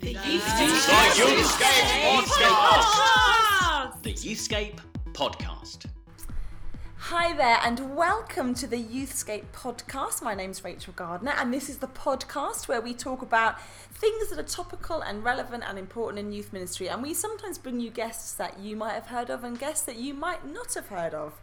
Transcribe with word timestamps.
The 0.00 0.14
Youthscape 0.14 1.08
Podcast. 2.24 4.02
The 4.02 4.12
Youthscape 4.14 4.78
Podcast. 5.12 5.86
Hi 6.96 7.34
there, 7.36 7.58
and 7.64 7.96
welcome 7.96 8.54
to 8.54 8.68
the 8.68 8.76
Youthscape 8.76 9.46
podcast. 9.52 10.22
My 10.22 10.34
name's 10.34 10.62
Rachel 10.62 10.92
Gardner, 10.94 11.32
and 11.36 11.52
this 11.52 11.68
is 11.68 11.78
the 11.78 11.88
podcast 11.88 12.68
where 12.68 12.80
we 12.80 12.94
talk 12.94 13.22
about 13.22 13.60
things 13.90 14.30
that 14.30 14.38
are 14.38 14.44
topical 14.44 15.00
and 15.00 15.24
relevant 15.24 15.64
and 15.66 15.76
important 15.76 16.20
in 16.20 16.32
youth 16.32 16.52
ministry. 16.52 16.88
And 16.88 17.02
we 17.02 17.12
sometimes 17.12 17.58
bring 17.58 17.80
you 17.80 17.90
guests 17.90 18.34
that 18.34 18.60
you 18.60 18.76
might 18.76 18.92
have 18.92 19.06
heard 19.06 19.30
of 19.30 19.42
and 19.42 19.58
guests 19.58 19.84
that 19.86 19.96
you 19.96 20.14
might 20.14 20.46
not 20.46 20.74
have 20.74 20.86
heard 20.88 21.12
of. 21.12 21.40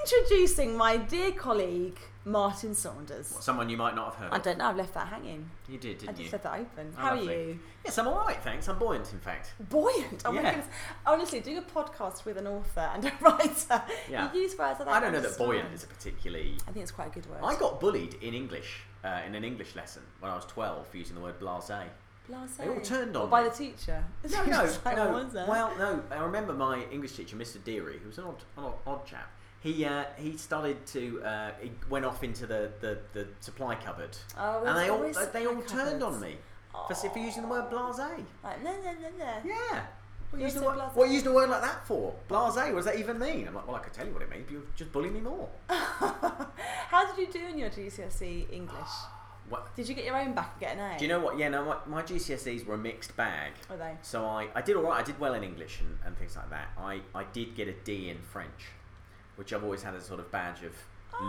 Introducing 0.00 0.76
my 0.76 0.96
dear 0.96 1.32
colleague, 1.32 1.98
Martin 2.24 2.74
Saunders. 2.74 3.26
Someone 3.40 3.68
you 3.70 3.76
might 3.76 3.94
not 3.96 4.06
have 4.06 4.14
heard 4.16 4.32
I 4.32 4.36
of. 4.36 4.42
don't 4.42 4.58
know, 4.58 4.66
I've 4.66 4.76
left 4.76 4.94
that 4.94 5.08
hanging. 5.08 5.48
You 5.68 5.78
did, 5.78 5.96
I 5.96 5.98
didn't 5.98 6.16
just 6.16 6.26
you? 6.26 6.32
left 6.32 6.44
that 6.44 6.60
open. 6.60 6.92
Oh, 6.96 7.00
How 7.00 7.10
are 7.10 7.16
you? 7.16 7.58
Yes, 7.84 7.96
I'm 7.98 8.06
all 8.06 8.18
right, 8.18 8.36
thanks. 8.42 8.68
I'm 8.68 8.78
buoyant, 8.78 9.12
in 9.12 9.18
fact. 9.18 9.54
Buoyant. 9.70 10.22
Oh 10.24 10.32
my 10.32 10.42
Yeah. 10.42 10.50
goodness. 10.54 10.66
Honestly, 11.06 11.40
doing 11.40 11.58
a 11.58 11.62
podcast 11.62 12.24
with 12.26 12.36
an 12.36 12.46
author 12.46 12.88
and 12.94 13.04
a 13.06 13.12
writer, 13.20 13.82
Yeah. 14.10 14.32
you 14.32 14.40
use 14.42 14.56
words 14.58 14.80
I 14.80 14.84
don't 14.84 14.88
I 14.94 15.00
don't 15.00 15.12
know 15.12 15.20
that 15.20 15.38
buoyant 15.38 15.72
is 15.72 15.84
a 15.84 15.86
particularly. 15.86 16.56
I 16.68 16.72
think 16.72 16.82
it's 16.82 16.92
quite 16.92 17.08
a 17.08 17.14
good 17.14 17.28
word. 17.30 17.40
I 17.42 17.56
got 17.56 17.80
bullied 17.80 18.14
in 18.22 18.34
English 18.34 18.82
uh, 19.04 19.22
in 19.26 19.34
an 19.34 19.44
English 19.44 19.74
lesson 19.74 20.02
when 20.20 20.30
I 20.30 20.34
was 20.34 20.44
12 20.46 20.86
for 20.86 20.96
using 20.96 21.14
the 21.16 21.22
word 21.22 21.40
blasé. 21.40 21.84
Blasé. 22.30 22.56
They 22.58 22.68
all 22.68 22.80
turned 22.82 23.16
Or 23.16 23.22
on 23.24 23.30
by 23.30 23.42
me. 23.44 23.48
the 23.48 23.54
teacher. 23.54 24.04
No, 24.30 24.44
no, 24.44 24.64
It's 24.64 24.84
like, 24.84 24.96
no. 24.96 25.12
was 25.12 25.32
that? 25.32 25.48
Well, 25.48 25.72
no. 25.78 26.02
I 26.10 26.18
remember 26.20 26.52
my 26.52 26.84
English 26.92 27.12
teacher, 27.12 27.36
Mr. 27.36 27.62
Deary, 27.64 27.98
who 28.00 28.08
was 28.08 28.18
an 28.18 28.24
odd, 28.24 28.42
an 28.58 28.64
odd, 28.64 28.74
odd 28.86 29.06
chap. 29.06 29.30
He 29.60 29.84
uh, 29.84 30.04
he 30.16 30.36
started 30.36 30.86
to 30.88 31.22
uh, 31.22 31.50
he 31.60 31.72
went 31.90 32.04
off 32.04 32.22
into 32.22 32.46
the, 32.46 32.70
the, 32.80 32.98
the 33.12 33.26
supply 33.40 33.74
cupboard, 33.74 34.16
Oh, 34.38 34.64
and 34.64 34.76
they 34.78 34.88
all 34.88 35.26
they 35.32 35.46
all 35.46 35.62
turned 35.62 36.02
on 36.02 36.20
me 36.20 36.36
for, 36.86 36.94
for 36.94 37.18
using 37.18 37.42
the 37.42 37.48
word 37.48 37.70
blasé. 37.70 38.24
Like, 38.44 38.62
no, 38.62 38.72
no, 38.72 38.92
no, 38.92 39.08
no. 39.18 39.32
Yeah. 39.44 39.82
What 40.30 40.40
You 40.40 40.44
using, 40.44 40.60
said 40.60 40.68
a 40.68 40.76
word, 40.76 40.90
what 40.94 41.10
using 41.10 41.28
a 41.28 41.32
word 41.32 41.48
like 41.50 41.62
that 41.62 41.86
for? 41.86 42.14
Blasé, 42.28 42.68
what 42.68 42.76
does 42.76 42.84
that 42.84 42.98
even 42.98 43.18
mean? 43.18 43.48
I'm 43.48 43.54
like, 43.54 43.66
well, 43.66 43.76
I 43.76 43.80
could 43.80 43.94
tell 43.94 44.06
you 44.06 44.12
what 44.12 44.22
it 44.22 44.30
means, 44.30 44.44
but 44.44 44.52
you'll 44.52 44.62
just 44.76 44.92
bully 44.92 45.08
me 45.10 45.20
more. 45.20 45.48
How 45.68 47.06
did 47.06 47.18
you 47.18 47.32
do 47.32 47.46
in 47.46 47.58
your 47.58 47.70
GCSE 47.70 48.52
English? 48.52 48.76
What? 49.48 49.74
Did 49.74 49.88
you 49.88 49.94
get 49.94 50.04
your 50.04 50.14
own 50.14 50.34
back 50.34 50.50
and 50.52 50.60
get 50.60 50.76
an 50.76 50.94
A? 50.94 50.98
Do 50.98 51.06
you 51.06 51.08
know 51.08 51.20
what? 51.20 51.38
Yeah, 51.38 51.48
no, 51.48 51.64
my, 51.64 51.76
my 51.86 52.02
GCSEs 52.02 52.66
were 52.66 52.74
a 52.74 52.76
mixed 52.76 53.16
bag. 53.16 53.52
Are 53.70 53.78
they? 53.78 53.96
So 54.02 54.26
I, 54.26 54.48
I 54.54 54.60
did 54.60 54.76
all 54.76 54.82
right. 54.82 55.00
I 55.00 55.02
did 55.02 55.18
well 55.18 55.32
in 55.32 55.42
English 55.42 55.80
and, 55.80 55.98
and 56.04 56.18
things 56.18 56.36
like 56.36 56.50
that. 56.50 56.68
I, 56.76 57.00
I 57.14 57.24
did 57.32 57.54
get 57.54 57.66
a 57.66 57.72
D 57.72 58.10
in 58.10 58.18
French, 58.18 58.66
which 59.38 59.52
I've 59.52 59.62
always 59.62 59.82
had 59.82 59.94
as 59.94 60.02
a 60.02 60.06
sort 60.06 60.18
of 60.18 60.30
badge 60.32 60.64
of 60.64 60.74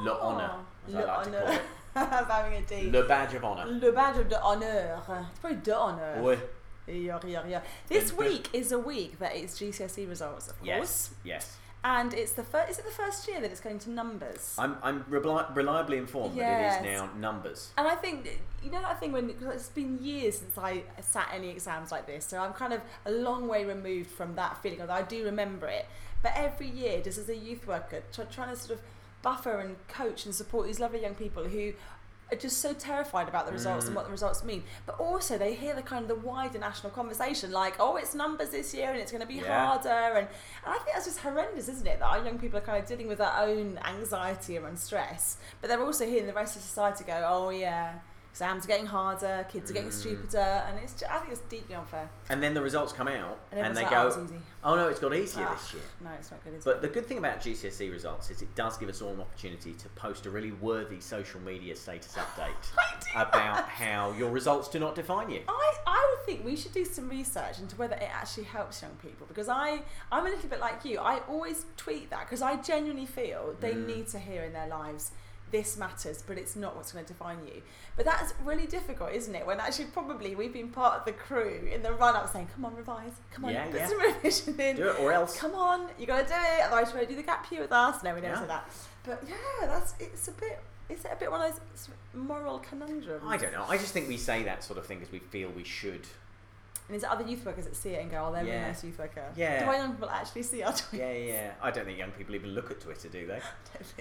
le 0.04 0.12
oh, 0.12 0.22
honour, 0.22 0.52
as 0.88 0.96
I 0.96 1.00
Le 1.00 1.06
like 1.06 1.24
to 1.26 1.30
call 1.30 1.40
honour. 1.42 1.54
it. 1.54 1.62
of 1.96 2.28
having 2.28 2.54
a 2.54 2.62
D. 2.62 2.90
Le 2.92 3.08
badge 3.08 3.34
of 3.36 3.44
honour. 3.46 3.66
Le 3.66 3.92
badge 3.92 4.18
of 4.18 4.30
de 4.30 4.36
honneur. 4.36 5.28
It's 5.30 5.40
probably 5.40 5.60
de 5.60 5.72
honneur. 5.76 6.22
Ouais. 6.24 6.40
Yeah, 6.88 7.20
yeah, 7.28 7.46
yeah. 7.48 7.62
This 7.88 8.12
week 8.12 8.50
is 8.52 8.72
a 8.72 8.80
week 8.80 9.20
that 9.20 9.36
it's 9.36 9.60
GCSE 9.60 10.10
results, 10.10 10.48
of 10.48 10.58
course. 10.58 10.68
Yes, 10.68 11.10
yes. 11.24 11.58
And 11.84 12.14
it's 12.14 12.32
the 12.32 12.44
first. 12.44 12.72
Is 12.72 12.80
it 12.80 12.86
the 12.86 12.92
first 12.92 13.28
year 13.28 13.40
that 13.40 13.52
it's 13.52 13.62
going 13.62 13.80
to 13.80 13.92
numbers? 13.92 14.56
I'm, 14.58 14.76
I'm 14.84 15.04
reli- 15.04 15.56
reliably 15.56 15.98
informed 15.98 16.38
that 16.38 16.82
it 16.84 16.88
is 16.88 16.98
now 16.98 17.10
numbers. 17.16 17.72
And 17.78 17.88
I 17.88 17.96
think 17.96 18.42
you 18.64 18.72
know 18.72 18.82
that 18.82 19.00
thing 19.00 19.12
when 19.14 19.28
because 19.28 19.56
it's 19.56 19.70
been 19.70 19.98
years 20.04 20.40
since 20.40 20.58
I 20.58 20.84
sat 21.00 21.30
any 21.34 21.50
exams 21.50 21.92
like 21.92 22.06
this, 22.06 22.26
so 22.26 22.40
I'm 22.40 22.54
kind 22.54 22.74
of 22.74 22.82
a 23.06 23.12
long 23.12 23.48
way 23.48 23.64
removed 23.64 24.10
from 24.10 24.36
that 24.36 24.62
feeling. 24.62 24.82
Although 24.82 24.94
I 24.94 25.04
do 25.04 25.24
remember 25.24 25.68
it, 25.68 25.86
but 26.22 26.34
every 26.36 26.70
year, 26.70 27.02
just 27.02 27.18
as 27.18 27.30
a 27.30 27.36
youth 27.36 27.68
worker, 27.68 28.04
try, 28.12 28.26
trying 28.26 28.50
to 28.50 28.56
sort 28.56 28.80
of 28.80 28.86
buffer 29.22 29.60
and 29.60 29.76
coach 29.88 30.26
and 30.26 30.34
support 30.34 30.66
these 30.66 30.80
lovely 30.80 31.02
young 31.02 31.16
people 31.16 31.44
who 31.46 31.74
are 32.32 32.38
just 32.38 32.60
so 32.60 32.74
terrified 32.74 33.28
about 33.28 33.46
the 33.46 33.52
results 33.52 33.88
and 33.88 33.96
what 33.96 34.04
the 34.04 34.10
mm. 34.10 34.14
results 34.14 34.44
mean. 34.44 34.64
But 34.86 35.00
also 35.00 35.38
they 35.38 35.56
hear 35.56 35.76
the 35.76 35.82
kind 35.82 36.04
of 36.04 36.08
the 36.08 36.28
wider 36.28 36.60
national 36.60 36.92
conversation, 36.92 37.52
like, 37.52 37.76
oh, 37.80 37.96
it's 37.96 38.14
numbers 38.14 38.50
this 38.50 38.74
year 38.74 38.90
and 38.92 39.00
it's 39.00 39.12
going 39.12 39.22
to 39.22 39.28
be 39.28 39.36
Yeah. 39.36 39.66
harder, 39.66 39.90
and 39.90 40.28
and 40.28 40.28
I 40.68 40.78
think 40.78 40.94
that's 40.94 41.06
just 41.06 41.20
horrendous, 41.20 41.68
isn't 41.70 41.88
it? 41.88 42.00
That 42.00 42.06
our 42.06 42.24
young 42.24 42.38
people 42.38 42.60
are 42.60 42.62
kind 42.62 42.82
of 42.82 42.88
dealing 42.88 43.08
with 43.08 43.18
their 43.18 43.36
own 43.36 43.80
anxiety 43.84 44.58
and 44.58 44.78
stress, 44.78 45.38
but 45.62 45.70
they're 45.70 45.84
also 45.84 46.06
hearing 46.06 46.28
the 46.28 46.34
rest 46.34 46.56
of 46.56 46.62
society 46.62 47.04
go, 47.04 47.26
oh 47.28 47.50
yeah, 47.50 47.96
exams 48.32 48.64
are 48.66 48.68
getting 48.68 48.86
harder, 48.86 49.46
kids 49.52 49.70
are 49.70 49.74
getting 49.74 49.92
stupider, 49.92 50.38
and 50.68 50.78
it's 50.80 50.94
just, 50.94 51.12
I 51.12 51.18
think 51.20 51.32
it's 51.32 51.42
deeply 51.42 51.76
unfair. 51.76 52.10
And 52.30 52.42
then 52.42 52.54
the 52.54 52.62
results 52.62 52.94
come 52.94 53.08
out, 53.08 53.38
And 53.52 53.60
and, 53.60 53.76
they 53.76 53.82
like, 53.82 53.92
go, 53.92 54.12
oh, 54.16 54.24
easy. 54.24 54.36
oh 54.64 54.76
no, 54.76 54.88
it's 54.88 55.00
got 55.00 55.14
easier 55.16 55.46
Ah, 55.50 55.54
this 55.56 55.74
year. 55.74 55.84
No, 56.02 56.10
it's 56.18 56.32
not 56.32 56.44
good. 56.44 56.54
Is 56.54 56.64
But 56.64 56.82
the 56.82 56.88
good 56.88 57.06
thing 57.06 57.18
about 57.18 57.42
GCSE 57.42 57.92
results 57.92 58.30
is 58.30 58.42
it 58.42 58.54
does 58.56 58.78
give 58.78 58.88
us 58.90 59.02
all 59.02 59.12
an 59.12 59.20
opportunity 59.22 59.74
to 59.74 59.90
post 59.90 60.26
a 60.26 60.30
really 60.30 60.52
worthy 60.54 61.00
social 61.00 61.42
media 61.42 61.76
status 61.76 62.16
update 62.16 62.52
about 63.16 63.68
how 63.68 64.12
your 64.14 64.30
results 64.30 64.68
do 64.70 64.80
not 64.80 64.96
define 64.96 65.30
you. 65.30 65.42
I, 65.48 65.74
I 65.88 66.16
would 66.16 66.26
think 66.26 66.46
we 66.46 66.56
should 66.56 66.72
do 66.74 66.86
some 66.86 67.10
research 67.10 67.60
into 67.60 67.76
whether 67.78 67.96
it 67.96 68.10
actually 68.14 68.44
helps 68.46 68.82
young 68.82 68.92
people 69.02 69.26
because 69.28 69.50
I 69.50 69.82
I'm 70.12 70.26
a 70.26 70.30
little 70.30 70.50
bit 70.50 70.60
like 70.60 70.86
you. 70.86 71.00
I 71.00 71.20
always 71.28 71.66
tweet 71.78 72.10
that 72.12 72.22
because 72.22 72.42
I 72.42 72.56
genuinely 72.58 73.06
feel 73.08 73.56
they 73.60 73.74
Mm. 73.74 73.88
need 73.88 74.08
to 74.10 74.20
hear 74.20 74.44
in 74.44 74.54
their 74.54 74.68
lives 74.68 75.12
this 75.52 75.78
matters, 75.78 76.24
but 76.26 76.38
it's 76.38 76.56
not 76.56 76.76
what's 76.76 76.92
going 76.92 77.06
to 77.06 77.14
define 77.14 77.38
you. 77.46 77.62
But 77.96 78.06
that's 78.06 78.34
really 78.44 78.66
difficult, 78.68 79.12
isn't 79.14 79.34
it? 79.36 79.46
When 79.46 79.60
actually 79.60 79.86
probably 79.86 80.36
we've 80.36 80.54
been 80.54 80.70
part 80.70 81.00
of 81.00 81.06
the 81.06 81.12
crew 81.12 81.68
in 81.72 81.82
the 81.84 81.92
run 81.94 82.16
up 82.16 82.32
saying, 82.32 82.48
"Come 82.56 82.66
on, 82.66 82.76
revise. 82.76 83.12
Come 83.32 83.46
on, 83.46 83.54
Yeah, 83.54 83.66
put 83.68 83.76
yeah. 83.80 83.88
some 83.88 84.02
revision 84.02 84.60
in. 84.60 84.76
Do 84.78 84.90
it 84.90 85.00
or 85.00 85.12
else. 85.12 85.38
Come 85.38 85.56
on, 85.56 85.88
you 85.98 86.06
got 86.06 86.22
to 86.22 86.28
do 86.28 86.34
it. 86.34 86.62
Otherwise, 86.66 86.90
you 86.92 86.96
won't 86.98 87.10
do 87.10 87.16
the 87.16 87.24
gap 87.24 87.52
year 87.52 87.62
with 87.62 87.72
us." 87.72 88.02
No, 88.04 88.14
we 88.16 88.22
never 88.22 88.36
Yeah. 88.36 88.42
say 88.42 88.48
that. 88.48 88.70
But 89.06 89.24
yeah, 89.28 89.36
that's 89.68 89.94
it's 90.00 90.28
a 90.28 90.32
bit. 90.32 90.60
Is 90.90 91.06
it 91.06 91.12
a 91.14 91.16
bit 91.16 91.30
one 91.30 91.42
of 91.42 91.52
those 91.52 91.90
moral 92.16 92.60
conundrums? 92.60 93.22
I 93.28 93.38
don't 93.38 93.52
know. 93.54 93.66
I 93.70 93.78
just 93.78 93.94
think 93.94 94.08
we 94.08 94.18
say 94.18 94.44
that 94.44 94.64
sort 94.64 94.80
of 94.80 94.86
thing 94.88 95.00
because 95.00 95.12
we 95.12 95.20
feel 95.20 95.50
we 95.50 95.64
should. 95.64 96.02
And 96.90 96.96
is 96.96 97.04
it 97.04 97.10
other 97.10 97.24
youth 97.24 97.46
workers 97.46 97.66
that 97.66 97.76
see 97.76 97.92
it 97.92 98.02
and 98.02 98.10
go, 98.10 98.26
oh, 98.28 98.32
they're 98.34 98.42
a 98.42 98.46
really 98.46 98.58
nice 98.58 98.84
youth 98.84 98.98
worker? 98.98 99.24
Yeah. 99.36 99.64
Do 99.64 99.70
our 99.70 99.76
young 99.76 99.92
people 99.94 100.10
actually 100.10 100.42
see 100.42 100.64
our 100.64 100.72
tweets? 100.74 100.98
Yeah, 100.98 101.12
yeah. 101.14 101.52
I 101.62 101.70
don't 101.70 101.86
think 101.86 102.00
young 102.00 102.10
people 102.10 102.34
even 102.34 102.50
look 102.50 102.72
at 102.72 102.80
Twitter, 102.82 103.08
do 103.10 103.28
they? 103.28 103.40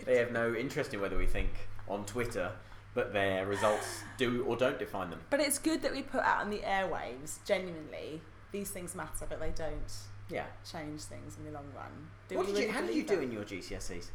They 0.04 0.16
have 0.16 0.32
no 0.32 0.54
interest 0.54 0.94
in 0.94 1.00
whether 1.02 1.18
we 1.18 1.26
think 1.26 1.50
on 1.86 2.06
Twitter, 2.06 2.50
but 2.94 3.12
their 3.12 3.44
results 3.46 4.00
do 4.16 4.42
or 4.44 4.56
don't 4.56 4.78
define 4.78 5.10
them. 5.10 5.20
But 5.28 5.40
it's 5.40 5.58
good 5.58 5.82
that 5.82 5.92
we 5.92 6.00
put 6.00 6.22
out 6.22 6.40
on 6.40 6.48
the 6.48 6.60
airwaves, 6.60 7.44
genuinely, 7.44 8.22
these 8.52 8.70
things 8.70 8.94
matter, 8.94 9.26
but 9.28 9.38
they 9.38 9.50
don't 9.50 9.92
Yeah. 10.30 10.46
change 10.70 11.02
things 11.02 11.36
in 11.36 11.44
the 11.44 11.50
long 11.50 11.66
run. 11.76 12.08
Do 12.28 12.38
What 12.38 12.46
did 12.46 12.56
you, 12.56 12.72
how 12.72 12.80
did 12.80 12.94
you 12.96 13.02
do 13.02 13.16
that? 13.16 13.22
in 13.22 13.32
your 13.32 13.44
GCSEs? 13.44 14.06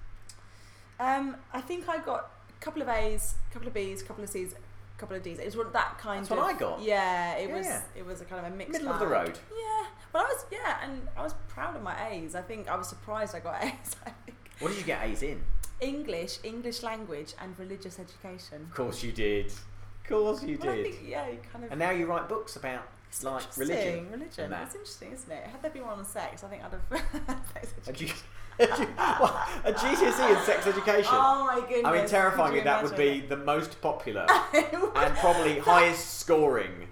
Um, 1.00 1.36
I 1.52 1.62
think 1.62 1.88
I 1.88 2.00
got 2.00 2.32
a 2.50 2.64
couple 2.64 2.82
of 2.82 2.90
A's, 2.90 3.36
a 3.50 3.54
couple 3.54 3.68
of 3.68 3.74
B's, 3.76 4.02
a 4.02 4.06
couple 4.06 4.24
of 4.24 4.30
C's, 4.32 4.56
couple 5.04 5.18
of 5.18 5.24
D's. 5.24 5.40
It 5.40 5.56
was 5.56 5.68
that 5.74 5.98
kind 5.98 6.22
That's 6.22 6.32
of. 6.32 6.38
what 6.38 6.56
I 6.56 6.58
got. 6.58 6.82
Yeah, 6.82 7.34
it 7.36 7.50
Yeah. 7.50 7.58
was. 7.58 7.68
It 7.96 8.06
was 8.06 8.22
a 8.22 8.26
kind 8.26 8.46
of 8.46 8.54
a 8.54 8.56
mixed. 8.56 8.74
Middle 8.74 8.90
of 8.90 9.00
the 9.00 9.06
bag. 9.06 9.28
road. 9.28 9.40
Yeah. 9.52 9.86
Well, 10.14 10.24
I 10.24 10.26
was. 10.28 10.46
Yeah, 10.52 10.78
and 10.84 11.08
I 11.18 11.24
was 11.24 11.34
proud 11.50 11.76
of 11.76 11.82
my 11.84 12.08
A's. 12.10 12.36
I 12.36 12.42
think 12.42 12.70
I 12.70 12.76
was 12.76 12.88
surprised 12.88 13.36
I 13.36 13.40
got 13.40 13.56
A's. 13.64 13.96
I 14.06 14.12
think. 14.26 14.38
What 14.60 14.70
did 14.70 14.78
you 14.78 14.86
get 14.86 15.04
A's 15.04 15.22
in? 15.24 15.44
English, 15.82 16.40
English 16.44 16.82
language, 16.84 17.34
and 17.42 17.58
religious 17.60 18.00
education. 18.00 18.62
Of 18.70 18.76
course 18.76 19.04
you 19.04 19.12
did. 19.12 19.48
Of 19.48 20.08
course 20.08 20.44
you 20.44 20.58
Well, 20.62 20.70
I 20.72 20.76
did. 20.78 20.86
think, 20.96 21.08
yeah, 21.10 21.28
you 21.28 21.40
kind 21.52 21.66
of. 21.66 21.72
And 21.72 21.80
now 21.80 21.90
you 21.92 22.06
write 22.06 22.30
books 22.30 22.56
about 22.56 22.84
It's 23.10 23.24
like 23.24 23.42
interesting, 23.44 23.68
religion. 23.68 24.12
Religion. 24.12 24.44
and 24.46 24.54
that. 24.54 24.64
It's 24.68 24.76
interesting, 24.76 25.12
isn't 25.12 25.32
it? 25.32 25.44
Had 25.48 25.62
there 25.62 25.72
been 25.72 25.86
one 25.86 26.00
on 26.00 26.06
sex, 26.06 26.44
I 26.44 26.48
think 26.48 26.64
I'd 26.64 26.72
have. 26.72 27.46
sex 27.54 27.74
education. 27.88 28.18
a, 28.60 29.74
GCSE 29.74 30.38
in 30.38 30.46
sex 30.46 30.68
education. 30.68 31.12
Oh 31.14 31.46
my 31.46 31.62
goodness! 31.68 31.86
I 31.86 31.92
mean, 31.98 32.08
terrifyingly, 32.08 32.62
that 32.62 32.84
would 32.84 32.96
be 32.96 33.08
imagine 33.08 33.30
the 33.30 33.38
most 33.38 33.82
popular 33.82 34.28
and 34.54 35.16
probably 35.16 35.60
highest 35.60 36.20
scoring 36.20 36.88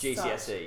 GCSE. 0.00 0.16
such- 0.16 0.60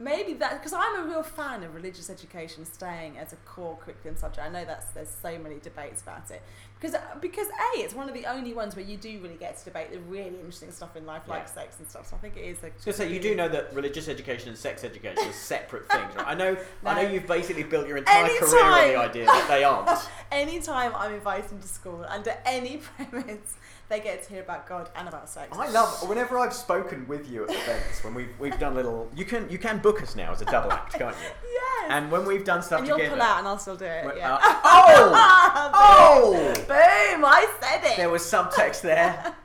Maybe 0.00 0.34
that 0.34 0.58
because 0.60 0.72
I'm 0.72 1.00
a 1.00 1.08
real 1.08 1.24
fan 1.24 1.64
of 1.64 1.74
religious 1.74 2.08
education 2.08 2.64
staying 2.64 3.18
as 3.18 3.32
a 3.32 3.36
core 3.36 3.76
curriculum 3.84 4.16
subject. 4.16 4.46
I 4.46 4.48
know 4.48 4.64
that's 4.64 4.86
there's 4.92 5.08
so 5.10 5.36
many 5.38 5.58
debates 5.58 6.02
about 6.02 6.30
it 6.30 6.40
because 6.80 6.94
uh, 6.94 7.00
because 7.20 7.48
a 7.48 7.80
it's 7.80 7.94
one 7.94 8.08
of 8.08 8.14
the 8.14 8.26
only 8.26 8.54
ones 8.54 8.76
where 8.76 8.84
you 8.84 8.96
do 8.96 9.18
really 9.20 9.34
get 9.34 9.58
to 9.58 9.64
debate 9.64 9.90
the 9.92 9.98
really 10.00 10.36
interesting 10.36 10.70
stuff 10.70 10.96
in 10.96 11.04
life 11.06 11.22
like 11.26 11.48
sex 11.48 11.76
and 11.78 11.88
stuff. 11.88 12.08
So 12.08 12.16
I 12.16 12.18
think 12.20 12.36
it 12.36 12.42
is. 12.42 12.62
A, 12.62 12.66
I 12.66 12.70
was 12.74 12.84
gonna 12.84 12.96
say 12.96 13.12
you 13.12 13.20
do 13.20 13.34
know 13.34 13.48
that 13.48 13.74
religious 13.74 14.08
education 14.08 14.48
and 14.48 14.58
sex 14.58 14.84
education 14.84 15.28
are 15.28 15.32
separate 15.32 15.88
things, 15.90 16.14
right? 16.16 16.26
I 16.26 16.34
know. 16.34 16.56
I 16.84 17.02
know 17.02 17.10
you've 17.10 17.26
basically 17.26 17.64
built 17.64 17.88
your 17.88 17.96
entire 17.96 18.24
Anytime. 18.24 18.48
career 18.48 18.64
on 18.64 18.88
the 18.88 18.96
idea 18.96 19.24
that 19.26 19.46
they 19.48 19.64
aren't. 19.64 20.08
Anytime 20.32 20.92
I'm 20.94 21.14
invited 21.14 21.60
to 21.60 21.68
school 21.68 22.04
under 22.08 22.34
any 22.44 22.76
premise, 23.10 23.56
they 23.88 24.00
get 24.00 24.22
to 24.24 24.32
hear 24.32 24.42
about 24.42 24.68
God 24.68 24.90
and 24.94 25.08
about 25.08 25.28
sex. 25.28 25.56
I 25.56 25.70
love 25.70 26.08
whenever 26.08 26.38
I've 26.38 26.54
spoken 26.54 27.08
with 27.08 27.30
you 27.30 27.44
at 27.44 27.50
events 27.50 28.04
when 28.04 28.14
we've 28.14 28.30
we've 28.38 28.58
done 28.58 28.74
little. 28.74 29.10
You 29.16 29.24
can 29.24 29.48
you 29.50 29.58
can 29.58 29.78
book 29.78 30.02
us 30.02 30.14
now 30.14 30.32
as 30.32 30.42
a 30.42 30.44
double 30.44 30.70
act, 30.72 30.92
can't 30.92 31.16
you? 31.16 31.30
Yes. 31.52 31.67
And 31.88 32.10
when 32.10 32.24
we've 32.26 32.44
done 32.44 32.62
stuff 32.62 32.80
and 32.80 32.88
you'll 32.88 32.98
together. 32.98 33.16
pull 33.16 33.24
out, 33.24 33.38
and 33.38 33.48
I'll 33.48 33.58
still 33.58 33.76
do 33.76 33.84
it. 33.84 34.14
yeah. 34.16 34.34
uh, 34.34 34.38
oh! 34.42 35.70
oh! 35.74 36.54
Boom! 36.54 37.24
I 37.24 37.46
said 37.60 37.90
it. 37.90 37.96
There 37.96 38.10
was 38.10 38.22
subtext 38.22 38.82
there. 38.82 39.34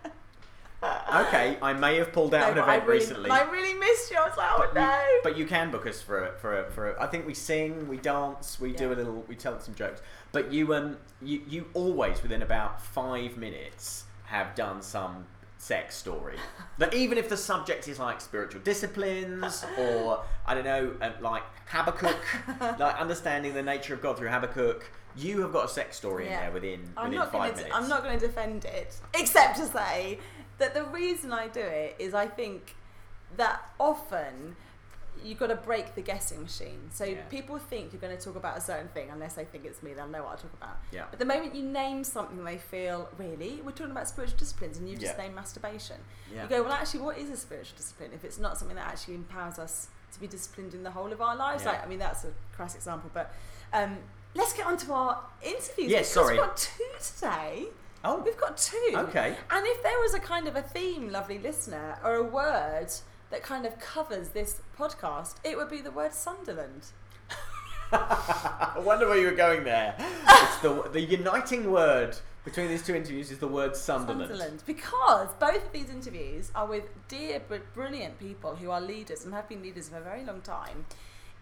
Okay, 1.15 1.57
I 1.61 1.71
may 1.71 1.95
have 1.97 2.11
pulled 2.11 2.33
out 2.33 2.41
No, 2.41 2.47
an 2.49 2.55
but 2.55 2.69
I 2.69 2.73
event 2.75 2.87
really, 2.89 2.99
recently. 2.99 3.29
I 3.31 3.43
really 3.49 3.73
missed 3.73 4.11
you. 4.11 4.17
I 4.17 4.27
was 4.27 4.35
like, 4.35 4.49
oh 4.51 4.57
But 4.73 4.73
you, 4.75 4.81
no. 4.81 4.99
but 5.23 5.37
you 5.37 5.45
can 5.45 5.71
book 5.71 5.87
us 5.87 6.01
for 6.01 6.25
a, 6.25 6.33
for 6.39 6.59
a, 6.59 6.71
for 6.71 6.91
a, 6.91 7.01
I 7.01 7.07
think 7.07 7.25
we 7.25 7.33
sing, 7.33 7.87
we 7.87 7.95
dance, 7.95 8.59
we 8.59 8.73
do 8.73 8.91
a 8.91 8.95
little, 8.95 9.23
we 9.29 9.35
tell 9.35 9.57
some 9.61 9.75
jokes. 9.75 10.01
But 10.33 10.51
you 10.51 10.73
um 10.73 10.97
you 11.21 11.41
you 11.47 11.67
always 11.73 12.21
within 12.21 12.41
about 12.41 12.81
five 12.81 13.37
minutes 13.37 14.03
have 14.25 14.55
done 14.55 14.81
some 14.81 15.25
sex 15.63 15.95
story. 15.95 16.35
that 16.77 16.93
even 16.93 17.17
if 17.17 17.29
the 17.29 17.37
subject 17.37 17.87
is 17.87 17.97
like 17.97 18.19
spiritual 18.19 18.59
disciplines 18.61 19.65
or 19.77 20.21
I 20.45 20.53
don't 20.53 20.65
know, 20.65 20.93
uh, 21.01 21.11
like 21.21 21.43
Habakkuk, 21.67 22.17
like 22.79 22.99
understanding 22.99 23.53
the 23.53 23.63
nature 23.63 23.93
of 23.93 24.01
God 24.01 24.17
through 24.17 24.27
Habakkuk, 24.29 24.83
you 25.15 25.41
have 25.41 25.53
got 25.53 25.65
a 25.65 25.69
sex 25.69 25.95
story 25.95 26.25
in 26.25 26.31
there 26.33 26.51
within 26.51 26.81
I'm 26.97 27.05
within 27.05 27.19
not 27.19 27.31
five 27.31 27.51
to. 27.51 27.57
minutes. 27.57 27.75
I'm 27.75 27.87
not 27.87 28.03
going 28.03 28.19
to 28.19 28.27
defend 28.27 28.65
it, 28.65 28.95
except 29.15 29.57
to 29.57 29.65
say 29.65 30.19
that 30.57 30.73
the 30.73 30.83
reason 30.85 31.31
I 31.31 31.47
do 31.47 31.61
it 31.61 31.95
is 31.97 32.13
I 32.13 32.27
think 32.27 32.75
that 33.37 33.61
often 33.79 34.55
you've 35.23 35.39
got 35.39 35.47
to 35.47 35.55
break 35.55 35.95
the 35.95 36.01
guessing 36.01 36.41
machine. 36.41 36.89
So 36.91 37.03
Yeah. 37.05 37.21
people 37.29 37.57
think 37.59 37.91
you're 37.93 38.01
going 38.01 38.15
to 38.17 38.21
talk 38.23 38.35
about 38.35 38.57
a 38.57 38.61
certain 38.61 38.87
thing 38.89 39.09
unless 39.11 39.33
they 39.35 39.45
think 39.45 39.65
it's 39.65 39.81
me. 39.83 39.93
They'll 39.93 40.07
know 40.07 40.23
what 40.23 40.33
I 40.39 40.41
talk 40.41 40.53
about. 40.53 40.77
Yeah. 40.91 41.05
But 41.09 41.19
the 41.19 41.25
moment 41.25 41.55
you 41.55 41.63
name 41.63 42.03
something, 42.03 42.43
they 42.43 42.57
feel 42.57 43.09
really 43.17 43.61
we're 43.63 43.71
talking 43.71 43.91
about 43.91 44.07
spiritual 44.07 44.37
disciplines, 44.37 44.77
and 44.77 44.89
you 44.89 44.95
just 44.97 45.15
Yeah. 45.17 45.23
named 45.23 45.35
masturbation. 45.35 45.97
Yeah. 46.33 46.43
You 46.43 46.49
go 46.49 46.63
well. 46.63 46.73
Actually, 46.73 47.01
what 47.01 47.17
is 47.17 47.29
a 47.29 47.37
spiritual 47.37 47.77
discipline 47.77 48.11
if 48.13 48.23
it's 48.23 48.37
not 48.37 48.57
something 48.57 48.75
that 48.75 48.87
actually 48.87 49.15
empowers 49.15 49.59
us 49.59 49.87
to 50.13 50.19
be 50.19 50.27
disciplined 50.27 50.73
in 50.73 50.83
the 50.83 50.91
whole 50.91 51.11
of 51.11 51.21
our 51.21 51.35
lives? 51.35 51.63
Yeah. 51.63 51.71
Like, 51.71 51.83
I 51.83 51.87
mean, 51.87 51.99
that's 51.99 52.23
a 52.23 52.31
crass 52.55 52.75
example, 52.75 53.09
but. 53.13 53.33
Um, 53.73 53.97
Let's 54.35 54.53
get 54.53 54.65
on 54.65 54.77
to 54.77 54.93
our 54.93 55.23
interviews. 55.43 55.91
Yes, 55.91 56.09
sorry. 56.09 56.33
We've 56.37 56.43
got 56.43 56.57
two 56.57 56.83
today. 56.99 57.67
Oh, 58.03 58.17
We've 58.17 58.35
got 58.35 58.57
two. 58.57 58.91
Okay. 58.95 59.37
And 59.51 59.67
if 59.67 59.83
there 59.83 59.99
was 59.99 60.15
a 60.15 60.19
kind 60.19 60.47
of 60.47 60.55
a 60.55 60.61
theme, 60.63 61.09
lovely 61.11 61.37
listener, 61.37 61.99
or 62.03 62.15
a 62.15 62.23
word 62.23 62.87
that 63.33 63.41
kind 63.41 63.65
of 63.65 63.79
covers 63.79 64.29
this 64.29 64.61
podcast, 64.77 65.35
it 65.43 65.57
would 65.57 65.67
be 65.69 65.81
the 65.81 65.89
word 65.89 66.13
Sunderland. 66.13 66.83
I 67.91 68.79
wonder 68.79 69.07
where 69.07 69.17
you 69.17 69.25
were 69.25 69.31
going 69.35 69.63
there. 69.63 69.95
it's 69.99 70.57
the 70.59 70.89
the 70.91 71.01
uniting 71.01 71.71
word 71.71 72.15
between 72.45 72.67
these 72.67 72.85
two 72.85 72.93
interviews 72.95 73.31
is 73.31 73.39
the 73.39 73.47
word 73.47 73.75
Sunderland. 73.75 74.29
Sunderland. 74.29 74.63
Because 74.67 75.29
both 75.39 75.65
of 75.65 75.71
these 75.71 75.89
interviews 75.89 76.51
are 76.53 76.67
with 76.67 76.83
dear 77.07 77.41
but 77.47 77.73
brilliant 77.73 78.19
people 78.19 78.55
who 78.55 78.69
are 78.69 78.81
leaders 78.81 79.25
and 79.25 79.33
have 79.33 79.47
been 79.49 79.61
leaders 79.63 79.89
for 79.89 79.97
a 79.97 80.01
very 80.01 80.23
long 80.23 80.41
time 80.41 80.85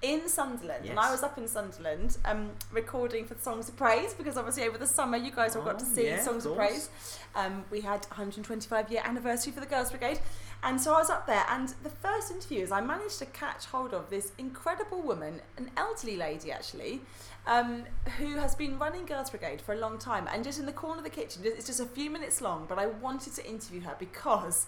in 0.01 0.27
Sunderland. 0.29 0.85
And 0.87 0.99
I 0.99 1.11
was 1.11 1.23
up 1.23 1.37
in 1.37 1.47
Sunderland 1.47 2.17
um, 2.25 2.51
recording 2.71 3.25
for 3.25 3.35
Songs 3.39 3.67
of 3.69 3.75
Praise 3.77 4.13
because 4.13 4.37
obviously 4.37 4.63
over 4.63 4.77
the 4.77 4.87
summer 4.87 5.17
you 5.17 5.31
guys 5.31 5.55
all 5.55 5.63
got 5.63 5.79
to 5.79 5.85
Oh, 5.85 5.93
see 5.95 6.05
yeah, 6.07 6.21
Songs 6.21 6.45
of 6.45 6.55
course. 6.55 6.69
Praise. 6.69 6.89
Um, 7.35 7.63
we 7.71 7.81
had 7.81 8.05
125 8.05 8.91
year 8.91 9.01
anniversary 9.05 9.51
for 9.53 9.59
the 9.59 9.65
Girls 9.67 9.89
Brigade. 9.91 10.19
And 10.63 10.79
so 10.79 10.93
I 10.93 10.99
was 10.99 11.09
up 11.09 11.25
there, 11.25 11.43
and 11.49 11.69
the 11.81 11.89
first 11.89 12.31
interviews, 12.31 12.71
I 12.71 12.81
managed 12.81 13.17
to 13.19 13.25
catch 13.25 13.65
hold 13.65 13.93
of 13.95 14.09
this 14.11 14.31
incredible 14.37 15.01
woman, 15.01 15.41
an 15.57 15.71
elderly 15.75 16.15
lady 16.17 16.51
actually, 16.51 17.01
um, 17.47 17.83
who 18.19 18.35
has 18.35 18.53
been 18.53 18.77
running 18.77 19.05
Girls 19.07 19.31
Brigade 19.31 19.59
for 19.59 19.73
a 19.73 19.77
long 19.77 19.97
time. 19.97 20.27
And 20.31 20.43
just 20.43 20.59
in 20.59 20.67
the 20.67 20.71
corner 20.71 20.99
of 20.99 21.03
the 21.03 21.09
kitchen, 21.09 21.41
it's 21.45 21.65
just 21.65 21.79
a 21.79 21.85
few 21.87 22.11
minutes 22.11 22.41
long, 22.41 22.67
but 22.69 22.77
I 22.77 22.85
wanted 22.85 23.33
to 23.33 23.49
interview 23.49 23.81
her 23.81 23.95
because 23.97 24.67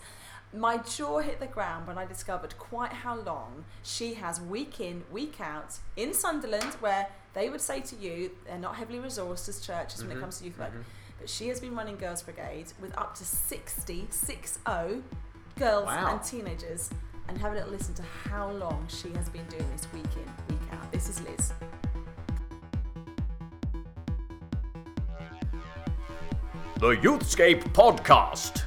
my 0.51 0.78
jaw 0.78 1.19
hit 1.19 1.40
the 1.40 1.45
ground 1.48 1.86
when 1.88 1.98
I 2.00 2.06
discovered 2.06 2.57
quite 2.57 2.92
how 2.92 3.16
long 3.19 3.63
she 3.84 4.16
has 4.16 4.42
week 4.42 4.80
in, 4.80 5.04
week 5.12 5.40
out 5.40 5.78
in 5.95 6.13
Sunderland, 6.13 6.74
where 6.80 7.07
they 7.36 7.50
would 7.50 7.62
say 7.62 7.81
to 7.81 7.95
you, 7.95 8.31
they're 8.48 8.57
not 8.57 8.75
heavily 8.78 8.98
resourced 9.00 9.48
as 9.48 9.60
churches 9.62 10.01
when 10.04 10.12
it 10.12 10.16
Mhm, 10.18 10.22
comes 10.22 10.40
to 10.40 10.45
youth 10.45 10.57
work. 10.57 10.72
mhm. 10.74 10.84
But 11.19 11.30
she 11.30 11.48
has 11.50 11.60
been 11.60 11.75
running 11.75 11.98
Girls 11.98 12.24
Brigade 12.24 12.74
with 12.81 12.98
up 12.98 13.13
to 13.16 13.25
60, 13.25 14.07
60 14.10 15.04
girls 15.58 15.86
Wow. 15.86 16.12
and 16.14 16.24
teenagers. 16.24 16.90
And 17.30 17.38
have 17.38 17.54
a 17.54 17.56
little 17.56 17.72
listen 17.72 17.94
to 17.96 18.04
how 18.30 18.52
long 18.52 18.86
she 18.90 19.10
has 19.14 19.30
been 19.30 19.46
doing 19.46 19.66
this 19.72 19.88
week 19.94 20.04
in, 20.18 20.54
week 20.56 20.62
out. 20.74 20.92
This 20.92 21.08
is 21.08 21.22
Liz. 21.22 21.54
The 26.80 26.96
Youthscape 26.98 27.64
Podcast. 27.74 28.64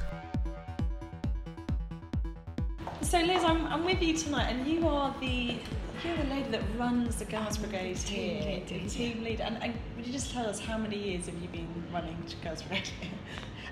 So 3.01 3.19
Liz, 3.19 3.43
I'm, 3.43 3.67
I'm 3.67 3.85
with 3.85 4.01
you 4.01 4.17
tonight, 4.17 4.49
and 4.49 4.67
you 4.67 4.87
are 4.87 5.13
the 5.19 5.57
you're 6.03 6.17
the 6.17 6.23
lady 6.25 6.49
that 6.49 6.61
runs 6.77 7.15
the 7.17 7.25
Girls 7.25 7.57
Brigade 7.57 7.95
team 7.97 8.41
here, 8.41 8.51
leader, 8.51 8.83
the 8.83 8.89
team 8.89 9.23
leader. 9.23 9.43
And, 9.43 9.61
and 9.63 9.73
would 9.95 10.05
you 10.05 10.13
just 10.13 10.31
tell 10.31 10.45
us 10.45 10.59
how 10.59 10.77
many 10.77 10.97
years 10.97 11.25
have 11.25 11.35
you 11.41 11.47
been 11.49 11.67
running 11.91 12.17
Girls 12.43 12.61
Brigade? 12.61 12.91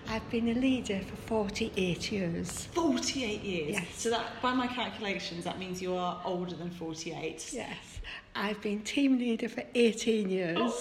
I've 0.08 0.28
been 0.30 0.50
a 0.50 0.54
leader 0.54 1.00
for 1.02 1.16
48 1.16 2.12
years. 2.12 2.66
Forty-eight 2.74 3.42
years. 3.42 3.72
Yes. 3.72 3.88
So 3.96 4.10
that, 4.12 4.42
by 4.42 4.54
my 4.54 4.68
calculations, 4.68 5.44
that 5.46 5.58
means 5.58 5.82
you 5.82 5.96
are 5.96 6.22
older 6.24 6.56
than 6.56 6.70
forty-eight. 6.70 7.50
Yes. 7.52 7.78
I've 8.36 8.62
been 8.62 8.82
team 8.82 9.18
leader 9.18 9.50
for 9.50 9.64
18 9.74 10.30
years. 10.30 10.58
Oh. 10.60 10.76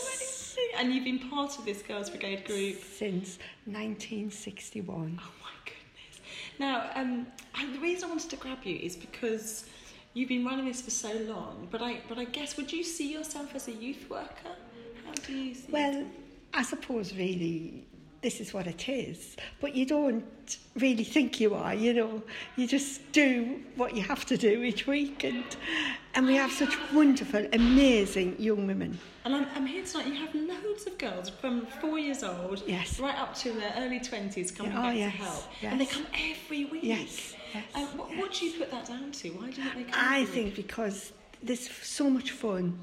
And 0.79 0.93
you've 0.93 1.05
been 1.05 1.31
part 1.31 1.59
of 1.59 1.65
this 1.65 1.83
Girls 1.83 2.11
Brigade 2.11 2.45
group 2.45 2.77
Since 2.83 3.39
1961. 3.67 5.21
Oh 5.21 5.31
my 5.43 5.51
goodness. 5.65 6.21
Now, 6.59 6.91
um, 6.95 7.27
the 7.73 7.79
reason 7.79 8.07
I 8.07 8.09
wanted 8.09 8.31
to 8.31 8.37
grab 8.37 8.59
you 8.65 8.77
is 8.77 8.97
because 8.97 9.67
you've 10.15 10.29
been 10.29 10.45
running 10.45 10.67
this 10.67 10.81
for 10.81 10.91
so 10.91 11.13
long. 11.29 11.69
But 11.71 11.83
I, 11.83 12.01
but 12.09 12.19
I 12.19 12.25
guess, 12.25 12.57
would 12.57 12.73
you 12.73 12.83
see 12.83 13.13
yourself 13.13 13.55
as 13.55 13.69
a 13.69 13.73
youth 13.73 14.09
worker? 14.09 14.55
How 15.05 15.13
do 15.13 15.33
you 15.33 15.55
see? 15.55 15.71
Well, 15.71 16.05
I 16.53 16.63
suppose 16.63 17.15
really 17.15 17.85
this 18.25 18.41
is 18.41 18.55
what 18.55 18.67
it 18.67 18.89
is. 18.89 19.37
But 19.61 19.75
you 19.77 19.85
don't 19.85 20.25
really 20.77 21.05
think 21.05 21.41
you 21.41 21.55
are, 21.55 21.75
you 21.75 21.93
know. 21.93 22.23
You 22.57 22.67
just 22.67 23.13
do 23.13 23.61
what 23.77 23.95
you 23.95 24.03
have 24.03 24.25
to 24.27 24.39
do 24.39 24.63
each 24.63 24.87
week. 24.87 25.25
And, 25.25 25.45
and 26.15 26.27
we 26.27 26.35
have 26.37 26.51
such 26.51 26.75
wonderful, 26.93 27.47
amazing 27.53 28.37
young 28.39 28.67
women. 28.67 28.99
And 29.27 29.35
I'm, 29.37 29.47
I'm 29.55 29.67
here 29.67 29.85
tonight. 29.85 30.07
You 30.07 30.15
have 30.15 30.35
loads 30.35 30.87
of 30.87 30.97
girls 30.97 31.29
from 31.29 31.67
four 31.83 31.99
years 31.99 32.23
old, 32.23 32.63
Yes. 32.67 32.99
right 32.99 33.19
up 33.19 33.35
to 33.37 33.53
their 33.53 33.75
early 33.77 34.01
twenties, 34.01 34.51
coming 34.51 34.73
oh, 34.73 34.83
back 34.83 34.97
yes, 34.97 35.13
to 35.13 35.19
help, 35.19 35.45
and 35.63 35.81
they 35.81 35.87
come 35.87 36.07
every 36.15 36.65
week. 36.65 36.83
Yes, 36.83 37.35
yes, 37.55 37.65
Um, 37.75 37.99
what, 37.99 38.17
what 38.17 38.33
do 38.33 38.47
you 38.47 38.59
put 38.59 38.71
that 38.71 38.87
down 38.87 39.13
to? 39.13 39.31
Why 39.31 39.51
do 39.51 39.63
you 39.63 39.69
think 39.71 39.87
they 39.87 39.93
come? 39.93 40.05
I 40.05 40.25
think 40.25 40.55
because 40.55 41.13
there's 41.43 41.71
so 41.71 42.11
much 42.11 42.31
fun, 42.33 42.79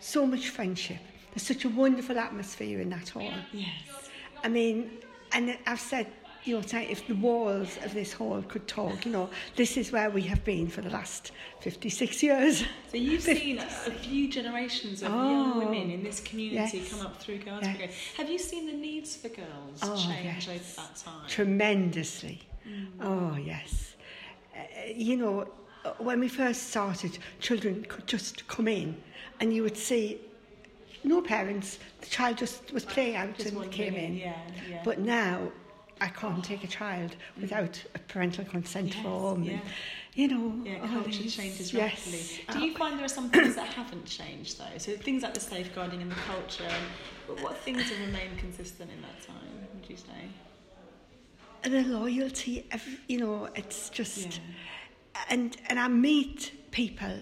so 0.00 0.26
much 0.26 0.48
friendship. 0.48 0.98
There's 1.32 1.42
such 1.46 1.64
a 1.64 1.68
wonderful 1.68 2.18
atmosphere 2.18 2.80
in 2.80 2.90
that 2.90 3.10
hall. 3.10 3.30
Yes. 3.52 3.70
I 4.42 4.48
mean, 4.48 4.90
and 5.32 5.56
I've 5.66 5.80
said, 5.80 6.06
you 6.44 6.54
know, 6.54 6.62
if 6.72 7.06
the 7.08 7.14
walls 7.14 7.76
of 7.84 7.92
this 7.92 8.12
hall 8.12 8.40
could 8.46 8.68
talk, 8.68 9.04
you 9.04 9.10
know, 9.10 9.28
this 9.56 9.76
is 9.76 9.90
where 9.90 10.10
we 10.10 10.22
have 10.22 10.44
been 10.44 10.68
for 10.68 10.80
the 10.80 10.90
last 10.90 11.32
56 11.60 12.22
years. 12.22 12.64
So 12.90 12.96
you've 12.96 13.20
seen 13.22 13.58
a, 13.58 13.66
few 13.66 14.28
generations 14.30 15.02
of 15.02 15.10
young 15.10 15.54
Oh, 15.54 15.58
women 15.58 15.90
in 15.90 16.04
this 16.04 16.20
community 16.20 16.78
yes, 16.78 16.90
come 16.90 17.04
up 17.04 17.20
through 17.20 17.38
Girls 17.38 17.64
yes. 17.64 17.92
Have 18.16 18.30
you 18.30 18.38
seen 18.38 18.66
the 18.66 18.72
needs 18.72 19.16
for 19.16 19.28
girls 19.28 19.80
Oh, 19.82 19.96
change 19.96 20.46
yes. 20.46 20.48
over 20.48 20.88
that 20.88 20.96
time? 20.96 21.28
Tremendously. 21.28 22.40
Oh, 23.00 23.36
yes. 23.36 23.95
Uh, 24.56 24.62
you 24.94 25.16
know, 25.16 25.46
uh, 25.84 25.90
when 25.98 26.20
we 26.20 26.28
first 26.28 26.68
started, 26.70 27.18
children 27.40 27.84
could 27.88 28.06
just 28.06 28.46
come 28.48 28.68
in 28.68 28.96
and 29.40 29.52
you 29.52 29.62
would 29.62 29.76
see 29.76 30.18
no 31.04 31.20
parents, 31.20 31.78
the 32.00 32.06
child 32.06 32.38
just 32.38 32.72
was 32.72 32.84
playing 32.84 33.16
out 33.16 33.36
Just 33.36 33.54
and 33.54 33.70
came 33.70 33.94
in. 33.94 34.16
Yeah, 34.16 34.34
yeah. 34.68 34.82
But 34.84 34.98
now 34.98 35.52
I 36.00 36.08
can't 36.08 36.44
take 36.44 36.64
a 36.64 36.66
child 36.66 37.14
without 37.40 37.80
a 37.94 37.98
parental 38.00 38.44
consent 38.44 38.94
Yes, 38.94 39.02
form. 39.04 39.42
yeah. 39.44 39.52
And, 39.52 39.62
you 40.14 40.28
know, 40.28 40.64
yeah, 40.64 40.78
culture 40.86 41.10
these- 41.22 41.36
changes 41.36 41.72
yes. 41.72 42.06
rapidly. 42.06 42.44
Do 42.60 42.66
you 42.66 42.74
find 42.76 42.98
there 42.98 43.04
are 43.04 43.08
some 43.08 43.30
things 43.30 43.54
that 43.54 43.68
haven't 43.68 44.06
changed 44.06 44.58
though? 44.58 44.78
So 44.78 44.96
things 44.96 45.22
like 45.22 45.34
the 45.34 45.40
safeguarding 45.40 46.00
and 46.02 46.10
the 46.10 46.16
culture. 46.16 46.74
But 47.28 47.42
what 47.42 47.56
things 47.58 47.82
have 47.82 48.00
remained 48.00 48.38
consistent 48.38 48.90
in 48.90 49.00
that 49.02 49.22
time? 49.26 49.68
Would 49.74 49.88
you 49.90 49.96
say? 49.96 50.28
The 51.66 51.82
loyalty, 51.82 52.64
ev- 52.70 53.00
you 53.08 53.18
know, 53.18 53.48
it's 53.56 53.90
just. 53.90 54.18
Yeah. 54.34 55.20
And, 55.30 55.56
and 55.68 55.78
I 55.80 55.88
meet 55.88 56.70
people, 56.70 57.18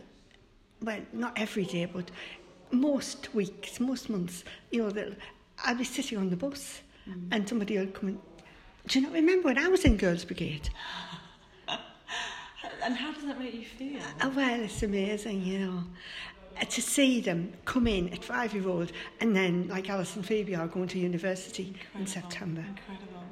well, 0.82 1.00
not 1.14 1.32
every 1.38 1.64
day, 1.64 1.86
but 1.86 2.10
most 2.70 3.34
weeks, 3.34 3.80
most 3.80 4.10
months, 4.10 4.44
you 4.70 4.82
know, 4.82 4.90
they'll- 4.90 5.14
I'll 5.64 5.76
be 5.76 5.84
sitting 5.84 6.18
on 6.18 6.28
the 6.30 6.36
bus 6.36 6.82
Mm. 7.08 7.28
and 7.32 7.48
somebody 7.48 7.78
will 7.78 7.86
come 7.86 8.08
and. 8.10 8.18
Do 8.88 8.98
you 8.98 9.06
know, 9.06 9.12
remember 9.12 9.48
when 9.48 9.58
I 9.58 9.68
was 9.68 9.84
in 9.84 9.96
Girls 9.96 10.24
Brigade? 10.24 10.68
And 12.82 12.94
how 12.96 13.12
does 13.12 13.24
that 13.24 13.38
make 13.38 13.54
you 13.54 13.64
feel? 13.64 14.00
Oh, 14.22 14.28
well, 14.30 14.60
it's 14.60 14.82
amazing, 14.82 15.42
you 15.42 15.58
know. 15.60 15.84
Uh, 16.60 16.64
to 16.66 16.80
see 16.80 17.20
them 17.20 17.52
come 17.64 17.86
in 17.86 18.08
at 18.10 18.24
five 18.24 18.54
year 18.54 18.68
old 18.68 18.92
and 19.20 19.34
then, 19.34 19.66
like 19.68 19.90
Alice 19.90 20.14
and 20.14 20.24
Phoebe, 20.24 20.54
are 20.54 20.68
going 20.68 20.88
to 20.88 20.98
university 20.98 21.74
in 21.98 22.06
September. 22.06 22.60
Incredible. 22.60 23.22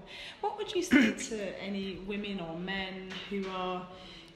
What 0.40 0.58
would 0.58 0.74
you 0.74 0.82
say 0.82 1.12
to 1.12 1.62
any 1.62 2.00
women 2.06 2.40
or 2.40 2.58
men 2.58 3.10
who 3.30 3.48
are 3.48 3.86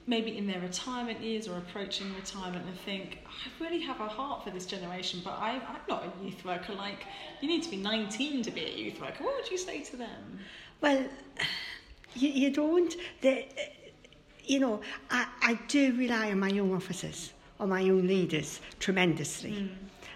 maybe 0.06 0.38
in 0.38 0.46
their 0.46 0.60
retirement 0.60 1.20
years 1.20 1.48
or 1.48 1.58
approaching 1.58 2.14
retirement 2.14 2.64
and 2.64 2.78
think, 2.80 3.18
I 3.26 3.62
really 3.62 3.80
have 3.80 4.00
a 4.00 4.06
heart 4.06 4.44
for 4.44 4.50
this 4.50 4.64
generation, 4.64 5.20
but 5.24 5.32
I, 5.32 5.52
I'm 5.54 5.80
not 5.88 6.04
a 6.04 6.24
youth 6.24 6.44
worker. 6.44 6.74
Like, 6.74 7.06
you 7.40 7.48
need 7.48 7.64
to 7.64 7.70
be 7.70 7.76
19 7.76 8.42
to 8.42 8.50
be 8.50 8.64
a 8.64 8.70
youth 8.70 9.00
worker. 9.00 9.24
What 9.24 9.34
would 9.36 9.50
you 9.50 9.58
say 9.58 9.82
to 9.82 9.96
them? 9.96 10.38
Well, 10.80 11.04
you, 12.14 12.28
you 12.28 12.50
don't. 12.50 12.94
The, 13.20 13.46
you 14.44 14.60
know, 14.60 14.80
I, 15.10 15.26
I 15.42 15.58
do 15.66 15.96
rely 15.96 16.30
on 16.30 16.38
my 16.38 16.48
young 16.48 16.72
officers, 16.72 17.32
on 17.58 17.68
my 17.68 17.82
own 17.82 18.06
leaders 18.06 18.60
tremendously. 18.78 19.70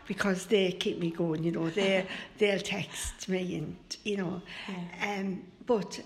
Because 0.07 0.47
they 0.47 0.73
keep 0.73 0.99
me 0.99 1.11
going, 1.11 1.45
you 1.45 1.53
know, 1.53 1.71
they 1.71 2.05
they'll 2.39 2.59
text 2.59 3.29
me 3.29 3.57
and 3.57 3.77
you 4.03 4.17
know, 4.17 4.43
um, 5.07 5.43
but 5.67 6.01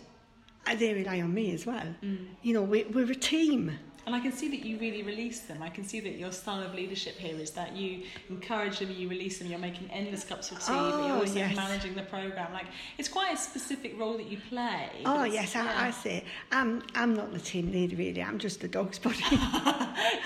they 0.77 0.95
rely 0.95 1.21
on 1.21 1.33
me 1.33 1.55
as 1.55 1.67
well. 1.67 1.87
Mm. 2.03 2.27
You 2.43 2.55
know, 2.55 2.63
we, 2.63 2.85
we're 2.85 3.11
a 3.11 3.15
team. 3.15 3.79
And 4.07 4.15
I 4.15 4.21
can 4.21 4.33
see 4.33 4.49
that 4.51 4.65
you 4.67 4.79
really 4.79 5.03
release 5.03 5.41
them. 5.41 5.63
I 5.63 5.71
can 5.71 5.83
see 5.85 5.99
that 6.01 6.17
your 6.19 6.31
style 6.31 6.63
of 6.63 6.75
leadership 6.75 7.17
here 7.17 7.37
is 7.39 7.51
that 7.53 7.75
you 7.75 8.03
encourage 8.29 8.79
them, 8.79 8.91
you 8.95 9.09
release 9.09 9.39
them, 9.39 9.49
you're 9.49 9.59
making 9.59 9.91
endless 9.91 10.25
cups 10.25 10.51
of 10.51 10.59
tea, 10.59 10.73
but 10.73 10.93
Oh, 10.95 11.07
you're 11.07 11.17
also 11.17 11.35
yes. 11.37 11.57
managing 11.57 11.95
the 11.95 12.03
program. 12.03 12.53
Like 12.53 12.67
it's 12.99 13.09
quite 13.09 13.33
a 13.33 13.37
specific 13.37 13.99
role 13.99 14.19
that 14.19 14.27
you 14.31 14.39
play. 14.51 14.91
Oh, 15.07 15.25
yes, 15.25 15.55
yeah. 15.55 15.73
I, 15.77 15.87
I 15.87 15.91
say, 15.91 16.23
I'm, 16.53 16.83
I'm 16.95 17.15
not 17.15 17.33
the 17.33 17.41
team 17.41 17.73
leader 17.73 17.97
really, 17.97 18.23
I'm 18.23 18.39
just 18.39 18.61
the 18.61 18.69
dog's 18.69 18.99
body. 18.99 19.17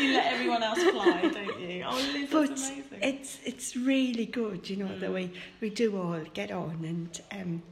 you 0.01 0.13
let 0.15 0.33
everyone 0.33 0.63
else 0.63 0.83
fly, 0.83 1.21
don't 1.23 1.61
you? 1.61 1.85
Oh, 1.87 1.95
Liz, 2.13 2.29
but 2.33 2.47
amazing. 2.47 2.83
it's 3.01 3.39
it's 3.45 3.77
really 3.77 4.27
good, 4.27 4.69
you 4.69 4.77
know, 4.77 4.87
Mm. 4.89 5.01
that 5.01 5.13
we, 5.13 5.31
we 5.61 5.71
do 5.71 5.97
all 6.01 6.21
get 6.35 6.51
on 6.51 6.83
and 6.85 7.21
um, 7.41 7.63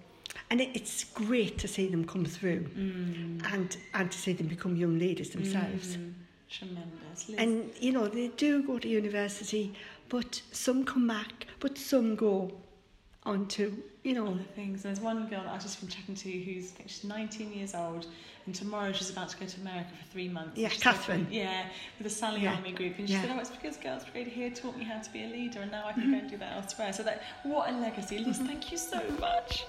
and 0.51 0.61
it, 0.61 0.71
it's 0.75 1.05
great 1.05 1.59
to 1.59 1.69
see 1.69 1.89
them 1.89 2.05
come 2.05 2.25
through 2.25 2.61
Mm. 2.77 3.53
and 3.53 3.77
and 3.95 4.11
to 4.13 4.19
see 4.19 4.33
them 4.33 4.47
become 4.49 4.77
young 4.77 4.99
leaders 4.99 5.31
themselves. 5.31 5.99
Tremendous. 6.49 7.29
Liz, 7.29 7.39
And 7.39 7.71
you 7.81 7.93
know, 7.93 8.07
they 8.09 8.29
do 8.29 8.63
go 8.63 8.79
to 8.79 8.89
university, 8.89 9.75
but 10.09 10.41
some 10.53 10.85
come 10.85 11.07
back, 11.09 11.47
but 11.61 11.77
some 11.77 12.15
go 12.15 12.53
on 13.25 13.49
to, 13.49 13.83
you 14.05 14.15
know, 14.15 14.29
other 14.29 14.45
things. 14.55 14.85
There's 14.85 15.01
one 15.01 15.27
girl 15.29 15.43
I've 15.49 15.61
just 15.61 15.81
been 15.81 15.89
chatting 15.89 16.15
to 16.15 16.31
who's 16.31 16.71
I 16.73 16.75
think 16.77 16.89
she's 16.91 17.03
19 17.03 17.53
years 17.53 17.75
old, 17.75 18.07
and 18.47 18.55
tomorrow 18.55 18.93
she's 18.93 19.11
about 19.11 19.29
to 19.31 19.37
go 19.39 19.47
to 19.47 19.61
America 19.61 19.91
for 20.01 20.07
three 20.13 20.29
months. 20.29 20.57
Yeah, 20.57 20.69
Catherine. 20.69 21.27
yeah, 21.29 21.67
with 21.99 22.07
the 22.07 22.15
Sally 22.15 22.43
Yeah, 22.43 22.55
Army 22.55 22.71
group, 22.71 22.97
and 22.99 23.09
she 23.09 23.15
yeah. 23.15 23.23
said, 23.23 23.31
"Oh, 23.35 23.41
it's 23.41 23.51
because 23.51 23.77
Girls 23.79 24.05
Brigade 24.05 24.31
here 24.31 24.51
taught 24.51 24.77
me 24.79 24.85
how 24.85 25.01
to 25.01 25.11
be 25.13 25.25
a 25.25 25.27
leader, 25.27 25.61
and 25.63 25.73
now 25.73 25.85
I 25.89 25.93
can 25.95 26.09
go 26.13 26.19
and 26.19 26.31
do 26.31 26.37
that 26.37 26.53
elsewhere." 26.57 26.93
So 26.93 27.03
that 27.03 27.23
what 27.43 27.69
a 27.69 27.73
legacy, 27.73 28.19
Liz. 28.19 28.39
Thank 28.39 28.71
you 28.71 28.79
so 28.79 29.01
much. 29.19 29.65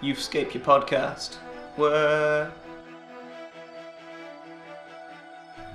You've 0.00 0.18
escaped 0.18 0.54
your 0.54 0.62
podcast. 0.62 1.36
What? 1.76 2.52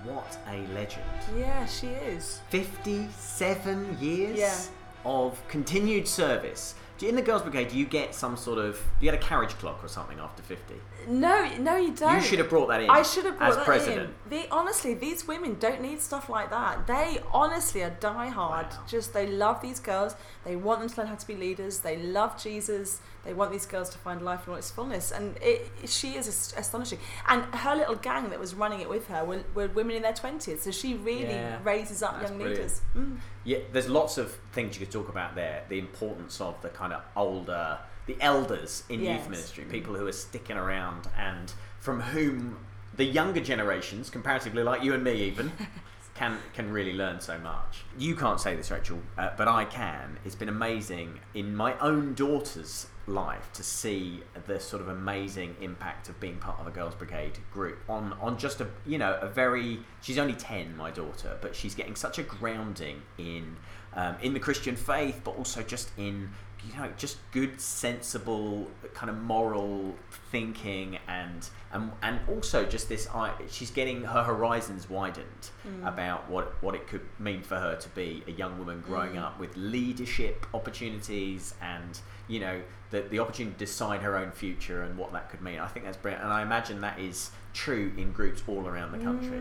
What 0.04 0.38
a 0.50 0.66
legend. 0.74 1.04
Yeah, 1.38 1.66
she 1.66 1.88
is. 1.88 2.42
57 2.50 3.98
years 4.00 4.38
Yeah. 4.38 4.58
of 5.06 5.42
continued 5.48 6.08
service. 6.08 6.76
Do 7.02 7.08
you- 7.08 7.10
In 7.10 7.16
the 7.16 7.24
Girls 7.24 7.42
Brigade, 7.42 7.70
do 7.70 7.78
you 7.80 7.86
get 7.86 8.14
some 8.14 8.38
sort 8.38 8.60
of. 8.60 8.80
You 9.00 9.10
get 9.10 9.16
a 9.16 9.18
carriage 9.26 9.58
clock 9.58 9.84
or 9.84 9.88
something 9.88 10.20
after 10.20 10.44
50? 10.44 10.76
No, 11.08 11.50
no, 11.58 11.76
you 11.76 11.96
don't. 11.96 12.14
You 12.14 12.22
should 12.22 12.38
have 12.38 12.48
brought 12.50 12.68
that 12.68 12.80
in. 12.82 12.92
I 12.92 13.02
should 13.02 13.26
have 13.26 13.40
brought 13.40 13.50
as 13.50 13.56
that 13.56 13.66
president. 13.66 14.10
in. 14.26 14.30
They 14.30 14.48
honestly, 14.50 14.94
these 14.94 15.28
women 15.28 15.58
don't 15.60 15.82
need 15.82 16.00
stuff 16.00 16.30
like 16.30 16.52
that. 16.52 16.86
They 16.86 17.20
honestly 17.34 17.82
are 17.82 17.90
die 17.90 18.28
hard. 18.28 18.68
Wow. 18.68 18.80
Just 18.88 19.14
they 19.14 19.26
love 19.26 19.64
these 19.64 19.80
girls. 19.80 20.16
They 20.46 20.56
want 20.56 20.82
them 20.82 20.90
to 20.90 20.98
learn 21.00 21.08
how 21.08 21.16
to 21.16 21.26
be 21.28 21.34
leaders. 21.36 21.80
They 21.80 21.98
love 21.98 22.40
Jesus. 22.42 23.00
They 23.24 23.34
want 23.34 23.52
these 23.52 23.66
girls 23.68 23.90
to 23.92 23.98
find 24.00 24.22
life 24.24 24.48
in 24.48 24.52
all 24.54 24.58
its 24.58 24.72
fullness. 24.72 25.12
And 25.12 25.38
it, 25.42 25.70
she 25.86 26.16
is 26.16 26.28
astonishing. 26.58 26.98
And 27.28 27.44
her 27.56 27.76
little 27.76 27.96
gang 27.96 28.30
that 28.32 28.40
was 28.40 28.56
running 28.56 28.82
it 28.82 28.90
with 28.90 29.08
her 29.08 29.24
were, 29.24 29.44
were 29.54 29.68
women 29.68 29.96
in 29.96 30.02
their 30.02 30.14
twenties. 30.14 30.64
So 30.64 30.72
she 30.72 30.96
really 30.96 31.34
Yeah, 31.34 31.60
raises 31.64 32.02
up 32.02 32.20
that's 32.20 32.30
young 32.32 32.40
brilliant. 32.40 32.60
leaders. 32.60 32.82
Mm. 32.98 33.18
Yeah, 33.44 33.60
there's 33.72 33.90
lots 33.90 34.18
of 34.18 34.32
things 34.54 34.80
you 34.80 34.86
could 34.86 34.92
talk 34.94 35.10
about 35.10 35.36
there. 35.36 35.64
The 35.70 35.78
importance 35.80 36.42
of 36.42 36.60
the 36.62 36.70
kind 36.70 36.94
of 36.94 37.04
older, 37.16 37.78
the 38.08 38.18
elders 38.22 38.84
in 38.90 39.02
Yes. 39.04 39.20
youth 39.22 39.30
ministry, 39.30 39.66
people 39.66 39.94
who 39.96 40.08
are 40.08 40.12
sticking 40.12 40.58
around 40.58 41.08
and 41.18 41.54
from 41.80 42.02
whom 42.02 42.58
the 42.96 43.06
younger 43.06 43.40
generations, 43.40 44.10
comparatively 44.10 44.64
like 44.64 44.84
you 44.84 44.94
and 44.94 45.04
me 45.04 45.14
even, 45.24 45.52
can 46.16 46.38
can 46.54 46.72
really 46.72 46.94
learn 46.94 47.20
so 47.22 47.38
much. 47.40 47.84
You 47.98 48.16
can't 48.16 48.40
say 48.40 48.56
this, 48.56 48.70
Rachel, 48.70 49.00
uh, 49.18 49.30
but 49.38 49.48
I 49.48 49.66
can. 49.66 50.18
It's 50.26 50.36
been 50.36 50.50
amazing 50.50 51.20
in 51.34 51.56
my 51.56 51.78
own 51.80 52.14
daughter's 52.16 52.88
life 53.08 53.52
to 53.54 53.64
see 53.64 54.22
the 54.48 54.60
sort 54.60 54.82
of 54.82 54.88
amazing 54.88 55.56
impact 55.62 56.10
of 56.10 56.20
being 56.20 56.38
part 56.38 56.60
of 56.60 56.68
a 56.68 56.72
girls' 56.72 56.96
brigade 56.96 57.38
group 57.52 57.80
on 57.90 58.14
on 58.22 58.38
just 58.38 58.62
a 58.62 58.68
you 58.86 58.98
know 58.98 59.18
a 59.22 59.28
very. 59.28 59.80
She's 60.02 60.18
only 60.18 60.34
ten, 60.34 60.76
my 60.78 60.92
daughter, 60.92 61.38
but 61.42 61.56
she's 61.56 61.76
getting 61.76 61.96
such 61.96 62.20
a 62.20 62.24
grounding 62.24 63.02
in 63.18 63.58
um, 63.94 64.16
in 64.22 64.34
the 64.34 64.40
Christian 64.40 64.76
faith, 64.76 65.22
but 65.24 65.38
also 65.38 65.62
just 65.62 65.92
in 65.98 66.30
you 66.68 66.78
know 66.80 66.90
just 66.98 67.18
good, 67.32 67.60
sensible, 67.60 68.68
kind 68.94 69.10
of 69.10 69.18
moral 69.18 69.96
thinking 70.32 70.98
and 71.08 71.50
and 71.74 71.92
and 72.04 72.20
also 72.30 72.66
just 72.66 72.88
this. 72.90 73.08
I 73.14 73.34
she's 73.50 73.72
getting 73.72 74.04
her 74.04 74.24
horizons 74.24 74.90
widened 74.90 75.50
about 75.84 76.30
what 76.30 76.62
what 76.64 76.76
it 76.76 76.88
could 76.88 77.02
mean 77.20 77.42
for 77.42 77.56
her 77.56 77.76
to 77.76 77.90
be 77.90 78.24
a 78.28 78.32
young 78.32 78.58
woman 78.60 78.82
growing 78.86 79.18
up 79.18 79.40
with 79.40 79.56
leadership 79.58 80.46
opportunities 80.54 81.54
and 81.62 82.00
you 82.28 82.40
know 82.40 82.62
the 82.92 83.02
the 83.02 83.20
opportunity 83.20 83.54
to 83.54 83.60
decide 83.60 84.02
her 84.02 84.16
own 84.18 84.32
future 84.32 84.84
and 84.84 84.98
what 84.98 85.12
that 85.14 85.30
could 85.30 85.42
mean. 85.42 85.60
I 85.60 85.68
think 85.68 85.86
that's 85.86 85.98
brilliant, 85.98 86.24
and 86.24 86.32
I 86.34 86.42
imagine 86.42 86.82
that 86.82 87.00
is 87.00 87.32
true 87.54 87.92
in 87.98 88.12
groups 88.14 88.44
all 88.48 88.68
around 88.68 88.92
the 88.94 88.98
country. 89.00 89.40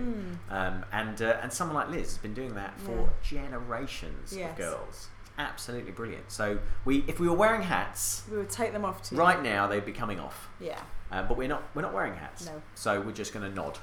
Um, 0.50 0.84
and 0.92 1.20
uh, 1.22 1.36
and 1.42 1.52
someone 1.52 1.76
like 1.76 1.90
Liz 1.90 2.08
has 2.08 2.18
been 2.18 2.34
doing 2.34 2.54
that 2.54 2.78
for 2.80 3.10
generations 3.22 4.34
Yes. 4.36 4.50
of 4.52 4.56
girls. 4.56 5.08
Absolutely 5.40 5.92
brilliant. 5.92 6.30
So 6.30 6.58
we, 6.84 7.04
if 7.08 7.18
we 7.18 7.28
were 7.28 7.36
wearing 7.36 7.62
hats 7.62 8.22
We 8.30 8.36
would 8.36 8.50
take 8.50 8.72
them 8.72 8.84
off 8.84 9.02
to 9.04 9.14
right 9.16 9.42
now, 9.42 9.66
they'd 9.66 9.84
be 9.84 9.92
coming 9.92 10.20
off. 10.20 10.48
Yeah, 10.60 10.78
Uh, 11.10 11.22
but 11.22 11.36
we're 11.36 11.48
not. 11.48 11.62
We're 11.74 11.82
not 11.82 11.94
wearing 11.94 12.14
hats. 12.14 12.46
No. 12.46 12.60
So 12.74 13.00
we're 13.00 13.12
just 13.12 13.32
going 13.32 13.48
to 13.48 13.54
nod. 13.54 13.78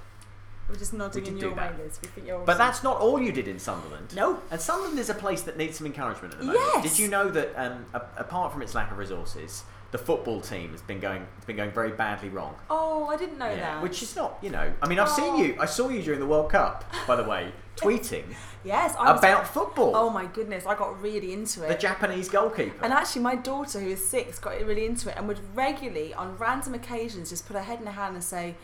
we're 0.69 0.75
just 0.75 0.93
nodding 0.93 1.23
We 1.23 1.29
in 1.29 1.37
your 1.37 1.53
way. 1.55 1.71
Liz. 1.83 1.99
We 2.01 2.07
think 2.09 2.27
you're. 2.27 2.39
But 2.39 2.53
awesome. 2.53 2.57
that's 2.59 2.83
not 2.83 2.97
all 2.97 3.19
you 3.19 3.31
did 3.31 3.47
in 3.47 3.57
Sunderland. 3.59 4.15
No. 4.15 4.39
And 4.51 4.61
Sunderland 4.61 4.99
is 4.99 5.09
a 5.09 5.13
place 5.15 5.41
that 5.43 5.57
needs 5.57 5.77
some 5.77 5.87
encouragement 5.87 6.33
at 6.35 6.39
the 6.39 6.45
moment. 6.45 6.63
Yes. 6.75 6.83
Did 6.83 6.99
you 6.99 7.07
know 7.09 7.29
that 7.29 7.53
um, 7.57 7.85
a- 7.93 8.01
apart 8.17 8.53
from 8.53 8.61
its 8.61 8.75
lack 8.75 8.91
of 8.91 8.97
resources, 8.99 9.63
the 9.91 9.97
football 9.97 10.41
team 10.41 10.71
has 10.71 10.81
been 10.81 10.99
going 10.99 11.25
it's 11.37 11.45
been 11.45 11.55
going 11.55 11.71
very 11.71 11.91
badly 11.91 12.29
wrong. 12.29 12.55
Oh, 12.69 13.05
I 13.07 13.15
didn't 13.17 13.37
know 13.37 13.49
Yeah, 13.49 13.75
that. 13.75 13.83
which 13.83 14.03
is 14.03 14.15
not, 14.15 14.37
you 14.41 14.49
know. 14.49 14.71
I 14.81 14.87
mean, 14.87 14.99
I've 14.99 15.09
seen 15.09 15.33
Oh. 15.35 15.37
you. 15.37 15.55
I 15.59 15.65
saw 15.65 15.89
you 15.89 16.01
during 16.01 16.19
the 16.19 16.25
World 16.25 16.51
Cup, 16.51 16.83
by 17.07 17.15
the 17.15 17.23
way, 17.23 17.51
tweeting 17.77 18.23
yes, 18.63 18.95
I 18.99 19.11
was, 19.11 19.19
about 19.19 19.47
football. 19.47 19.95
Oh 19.95 20.09
my 20.09 20.25
goodness, 20.25 20.65
I 20.65 20.75
got 20.75 21.01
really 21.01 21.31
into 21.31 21.63
it. 21.63 21.67
the 21.69 21.75
Japanese 21.75 22.27
goalkeeper. 22.27 22.83
And 22.83 22.91
actually, 22.91 23.21
my 23.21 23.35
daughter, 23.35 23.79
who 23.79 23.89
is 23.89 24.05
six, 24.05 24.39
got 24.39 24.59
really 24.61 24.85
into 24.85 25.09
it 25.09 25.15
and 25.17 25.27
would 25.27 25.39
regularly, 25.55 26.13
on 26.13 26.37
random 26.37 26.73
occasions, 26.73 27.29
just 27.29 27.47
put 27.47 27.55
her 27.55 27.61
head 27.63 27.79
in 27.79 27.85
her 27.85 27.91
hand 27.93 28.15
and 28.15 28.23
say, 28.23 28.55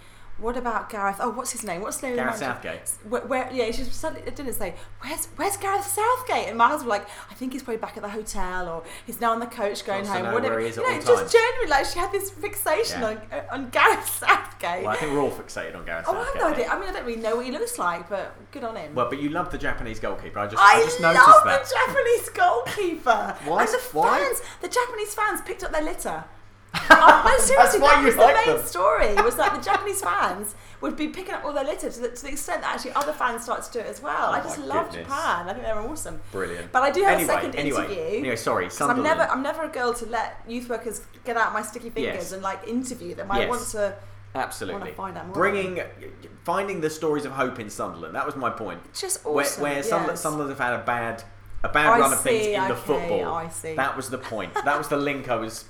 "What 0.43 0.57
about 0.57 0.89
Gareth? 0.89 1.17
Oh, 1.19 1.29
what's 1.29 1.51
his 1.51 1.63
name? 1.63 1.81
What's 1.81 1.97
the 1.97 2.07
name 2.07 2.15
Gareth 2.17 2.35
of 2.35 2.39
the 2.39 2.45
manager?" 2.45 2.63
Southgate. 2.63 3.09
Where, 3.09 3.21
where, 3.21 3.49
yeah, 3.51 3.71
she 3.71 3.83
suddenly 3.85 4.27
at 4.27 4.35
dinner 4.35 4.53
say, 4.53 4.75
"Where's 5.01 5.25
Where's 5.35 5.57
Gareth 5.57 5.87
Southgate?" 5.87 6.47
And 6.49 6.57
my 6.57 6.67
husband 6.67 6.89
was 6.89 6.99
like, 6.99 7.07
"I 7.31 7.33
think 7.33 7.53
he's 7.53 7.63
probably 7.63 7.77
back 7.77 7.97
at 7.97 8.03
the 8.03 8.09
hotel, 8.09 8.67
or 8.67 8.83
he's 9.05 9.19
now 9.21 9.31
on 9.31 9.39
the 9.39 9.45
coach 9.47 9.85
going 9.85 10.05
home." 10.05 10.23
know 10.23 10.33
whatever. 10.33 10.55
where 10.55 10.63
he 10.63 10.69
is 10.69 10.77
you 10.77 10.83
know, 10.83 11.01
just 11.01 11.33
generally, 11.33 11.69
like 11.69 11.85
she 11.85 11.99
had 11.99 12.11
this 12.11 12.29
fixation 12.29 13.01
Yeah. 13.01 13.07
on 13.07 13.17
uh, 13.31 13.43
on 13.51 13.69
Gareth 13.69 14.07
Southgate. 14.07 14.83
well, 14.83 14.91
I 14.93 14.95
think 14.97 15.11
we're 15.13 15.21
all 15.21 15.31
fixated 15.31 15.75
on 15.75 15.85
Gareth 15.85 16.05
oh, 16.07 16.15
I 16.17 16.25
have 16.25 16.35
no 16.35 16.47
idea. 16.47 16.67
I 16.67 16.79
mean, 16.79 16.89
I 16.89 16.93
don't 16.93 17.05
really 17.05 17.21
know 17.21 17.37
what 17.37 17.45
he 17.45 17.51
looks 17.51 17.77
like, 17.77 18.09
but 18.09 18.35
good 18.51 18.63
on 18.63 18.75
him. 18.75 18.93
Well, 18.95 19.09
but 19.09 19.21
you 19.21 19.29
love 19.29 19.51
the 19.51 19.57
Japanese 19.57 19.99
goalkeeper. 19.99 20.39
I 20.39 20.47
just, 20.47 20.61
I, 20.61 20.79
I, 20.79 20.83
just 20.83 20.99
love 20.99 21.15
noticed 21.15 21.43
that. 21.45 21.63
the 21.63 21.75
Japanese 21.93 22.29
goalkeeper. 22.29 23.37
Why? 23.49 23.63
And 23.63 23.69
the 23.73 23.79
Why? 23.91 24.19
fans, 24.19 24.41
the 24.61 24.67
Japanese 24.67 25.13
fans 25.13 25.41
picked 25.41 25.63
up 25.63 25.71
their 25.71 25.83
litter. 25.83 26.23
Oh, 26.75 27.23
no, 27.37 27.37
seriously, 27.43 27.79
why 27.79 27.95
that 27.95 27.99
you 28.01 28.05
was 28.07 28.15
like 28.17 28.35
the 28.45 28.51
main 28.51 28.57
them. 28.57 28.65
story. 28.67 29.13
Was 29.15 29.35
that 29.35 29.53
the 29.55 29.61
Japanese 29.71 30.01
fans 30.01 30.55
would 30.81 30.95
be 30.97 31.07
picking 31.07 31.33
up 31.33 31.45
all 31.45 31.53
their 31.53 31.63
litter 31.63 31.89
to 31.89 31.99
the, 32.01 32.09
to 32.09 32.21
the 32.23 32.29
extent 32.29 32.61
that 32.61 32.75
actually 32.75 32.91
other 32.93 33.13
fans 33.13 33.43
started 33.43 33.63
to 33.65 33.71
do 33.73 33.79
it 33.79 33.85
as 33.87 34.01
well. 34.01 34.29
Oh 34.29 34.33
I 34.33 34.39
Oh 34.39 34.43
just 34.43 34.59
my 34.59 34.65
love 34.65 34.85
goodness. 34.89 35.07
Japan. 35.07 35.47
I 35.49 35.53
think 35.53 35.65
they're 35.65 35.79
awesome. 35.79 36.21
Brilliant. 36.31 36.71
But 36.71 36.83
I 36.83 36.91
do 36.91 37.01
have 37.03 37.13
anyway, 37.19 37.23
a 37.23 37.35
second 37.35 37.55
anyway, 37.55 37.83
interview. 37.85 38.19
Anyway, 38.19 38.35
sorry, 38.35 38.69
I'm 38.81 39.01
never, 39.03 39.21
I'm 39.23 39.41
never 39.43 39.63
a 39.63 39.69
girl 39.69 39.93
to 39.93 40.05
let 40.07 40.41
youth 40.47 40.69
workers 40.69 41.01
get 41.23 41.37
out 41.37 41.53
my 41.53 41.61
sticky 41.61 41.89
fingers 41.91 42.15
Yes. 42.15 42.31
and 42.33 42.41
like 42.41 42.67
interview 42.67 43.15
them. 43.15 43.31
I 43.31 43.39
Yes. 43.41 43.49
want 43.49 43.67
to. 43.69 43.95
Absolutely. 44.35 44.91
find 44.93 45.15
Bringing, 45.31 45.79
finding 46.43 46.81
the 46.81 46.89
stories 46.89 47.23
of 47.23 47.33
hope 47.33 47.59
in 47.59 47.69
Sunderland. 47.69 48.15
That 48.15 48.25
was 48.25 48.35
my 48.35 48.49
point. 48.49 48.81
Just 48.93 49.23
Where, 49.25 49.45
awesome. 49.45 49.61
where 49.63 49.83
Sunderland, 49.83 50.13
yes. 50.13 50.21
Sunderland 50.21 50.49
have 50.49 50.59
had 50.59 50.73
a 50.73 50.83
bad, 50.83 51.23
a 51.63 51.69
bad 51.69 51.85
I 51.93 51.99
run 51.99 52.13
of 52.13 52.21
things 52.21 52.43
see, 52.45 52.55
in 52.55 52.67
the 52.67 52.75
football. 52.75 53.35
I 53.35 53.49
see. 53.49 53.75
That 53.75 53.95
was 53.95 54.09
the 54.09 54.17
point. 54.17 54.53
That 54.65 54.75
was 54.77 54.87
the 54.87 54.97
link. 54.97 55.29
I 55.29 55.35
was 55.35 55.65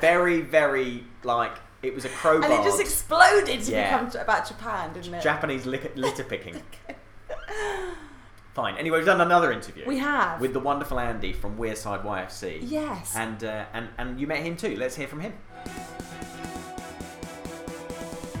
very, 0.00 0.40
very 0.40 1.04
like 1.22 1.56
it 1.82 1.94
was 1.94 2.04
a 2.04 2.08
crowbar. 2.08 2.50
and 2.50 2.60
it 2.60 2.64
just 2.64 2.80
exploded 2.80 3.62
to 3.62 3.72
Yeah. 3.72 4.02
become 4.04 4.20
about 4.22 4.46
Japan, 4.48 4.92
didn't 4.94 5.14
it? 5.14 5.22
Japanese 5.22 5.66
litter, 5.66 5.90
litter 5.94 6.24
picking. 6.24 6.62
Fine. 8.54 8.76
Anyway, 8.76 8.98
we've 8.98 9.06
done 9.06 9.20
another 9.20 9.50
interview. 9.52 9.84
We 9.86 9.98
have. 9.98 10.40
with 10.40 10.52
the 10.52 10.60
wonderful 10.60 10.98
Andy 11.00 11.32
from 11.32 11.56
Wearside 11.58 12.04
YFC. 12.04 12.58
Yes. 12.62 13.12
And 13.16 13.42
uh, 13.42 13.64
and 13.72 13.88
and 13.98 14.20
you 14.20 14.26
met 14.28 14.38
him 14.42 14.56
too. 14.56 14.76
Let's 14.76 14.94
hear 14.94 15.08
from 15.08 15.20
him. 15.20 15.32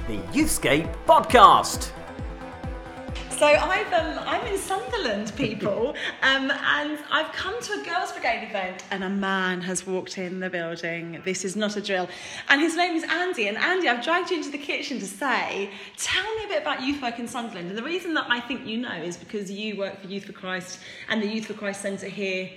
The 0.06 0.18
Youthscape 0.32 0.92
Podcast. 1.06 1.90
So 3.38 3.46
I've 3.46 3.92
um, 3.92 4.22
I'm 4.28 4.46
in 4.46 4.56
Sunderland, 4.56 5.32
people, 5.34 5.96
um, 6.22 6.52
and 6.52 6.98
I've 7.10 7.32
come 7.32 7.60
to 7.62 7.72
a 7.72 7.84
girls' 7.84 8.12
brigade 8.12 8.46
event, 8.48 8.84
and 8.92 9.02
a 9.02 9.10
man 9.10 9.60
has 9.60 9.84
walked 9.84 10.18
in 10.18 10.38
the 10.38 10.48
building. 10.48 11.20
This 11.24 11.44
is 11.44 11.56
not 11.56 11.76
a 11.76 11.80
drill, 11.80 12.08
and 12.48 12.60
his 12.60 12.76
name 12.76 12.94
is 12.94 13.02
Andy. 13.02 13.48
And 13.48 13.58
Andy, 13.58 13.88
I've 13.88 14.04
dragged 14.04 14.30
you 14.30 14.36
into 14.36 14.50
the 14.50 14.58
kitchen 14.58 15.00
to 15.00 15.06
say, 15.06 15.68
tell 15.96 16.22
me 16.36 16.44
a 16.44 16.48
bit 16.48 16.62
about 16.62 16.82
youth 16.82 17.02
work 17.02 17.18
in 17.18 17.26
Sunderland. 17.26 17.70
And 17.70 17.76
the 17.76 17.82
reason 17.82 18.14
that 18.14 18.26
I 18.28 18.38
think 18.38 18.68
you 18.68 18.78
know 18.78 18.94
is 18.94 19.16
because 19.16 19.50
you 19.50 19.78
work 19.78 20.00
for 20.00 20.06
Youth 20.06 20.26
for 20.26 20.32
Christ 20.32 20.78
and 21.08 21.20
the 21.20 21.26
Youth 21.26 21.46
for 21.46 21.54
Christ 21.54 21.82
Centre 21.82 22.06
here 22.06 22.50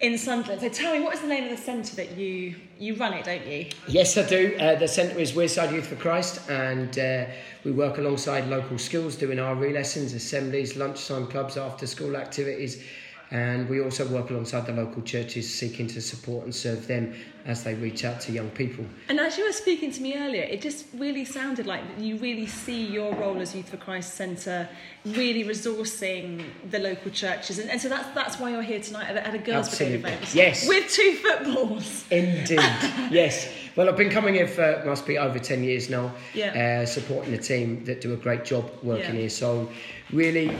in 0.00 0.16
Sunderland. 0.16 0.60
So 0.60 0.68
tell 0.68 0.96
me, 0.96 1.00
what 1.04 1.14
is 1.14 1.20
the 1.20 1.26
name 1.26 1.44
of 1.44 1.50
the 1.50 1.56
centre 1.56 1.96
that 1.96 2.16
you 2.16 2.54
you 2.78 2.94
run 2.94 3.12
it, 3.14 3.24
don't 3.24 3.46
you? 3.46 3.66
Yes, 3.88 4.16
I 4.16 4.26
do. 4.26 4.56
Uh, 4.60 4.76
the 4.76 4.88
centre 4.88 5.18
is 5.18 5.32
Wearside 5.32 5.72
Youth 5.72 5.88
for 5.88 5.96
Christ, 5.96 6.48
and 6.48 6.96
uh, 6.98 7.24
we 7.64 7.72
work 7.72 7.98
alongside 7.98 8.46
local 8.48 8.78
schools 8.78 9.16
doing 9.16 9.38
re 9.38 9.72
lessons, 9.72 10.12
assemblies, 10.12 10.76
lunchtime 10.76 11.26
clubs, 11.26 11.56
after 11.56 11.86
school 11.86 12.16
activities. 12.16 12.82
And 13.30 13.68
we 13.68 13.80
also 13.82 14.06
work 14.08 14.30
alongside 14.30 14.64
the 14.64 14.72
local 14.72 15.02
churches 15.02 15.52
seeking 15.52 15.86
to 15.88 16.00
support 16.00 16.44
and 16.44 16.54
serve 16.54 16.86
them 16.86 17.14
as 17.44 17.62
they 17.62 17.74
reach 17.74 18.04
out 18.04 18.20
to 18.22 18.32
young 18.32 18.48
people. 18.50 18.86
And 19.10 19.20
as 19.20 19.36
you 19.36 19.44
were 19.44 19.52
speaking 19.52 19.90
to 19.92 20.00
me 20.00 20.14
earlier, 20.16 20.42
it 20.44 20.62
just 20.62 20.86
really 20.94 21.26
sounded 21.26 21.66
like 21.66 21.82
you 21.98 22.16
really 22.16 22.46
see 22.46 22.86
your 22.86 23.14
role 23.14 23.38
as 23.40 23.54
Youth 23.54 23.68
for 23.68 23.76
Christ 23.76 24.14
Centre 24.14 24.66
really 25.04 25.44
resourcing 25.44 26.42
the 26.70 26.78
local 26.78 27.10
churches. 27.10 27.58
And, 27.58 27.68
and 27.70 27.78
so 27.80 27.90
that's, 27.90 28.08
that's 28.14 28.38
why 28.38 28.50
you're 28.50 28.62
here 28.62 28.80
tonight 28.80 29.08
at 29.14 29.34
a, 29.34 29.38
Girls' 29.38 29.68
Absolutely. 29.68 29.98
Brigade 29.98 30.14
event. 30.16 30.34
Yes. 30.34 30.68
With 30.68 30.90
two 30.90 31.12
footballs. 31.22 32.04
Indeed, 32.10 32.58
yes. 33.10 33.48
Well, 33.76 33.88
I've 33.90 33.96
been 33.96 34.10
coming 34.10 34.34
here 34.34 34.48
for 34.48 34.82
must 34.86 35.06
be 35.06 35.18
over 35.18 35.38
ten 35.38 35.62
years 35.62 35.88
now, 35.88 36.12
Yeah. 36.34 36.80
uh, 36.82 36.86
supporting 36.86 37.30
the 37.32 37.38
team 37.38 37.84
that 37.84 38.00
do 38.00 38.12
a 38.12 38.16
great 38.16 38.44
job 38.44 38.70
working 38.82 39.14
Yeah. 39.14 39.20
here. 39.20 39.30
So, 39.30 39.70
really, 40.12 40.50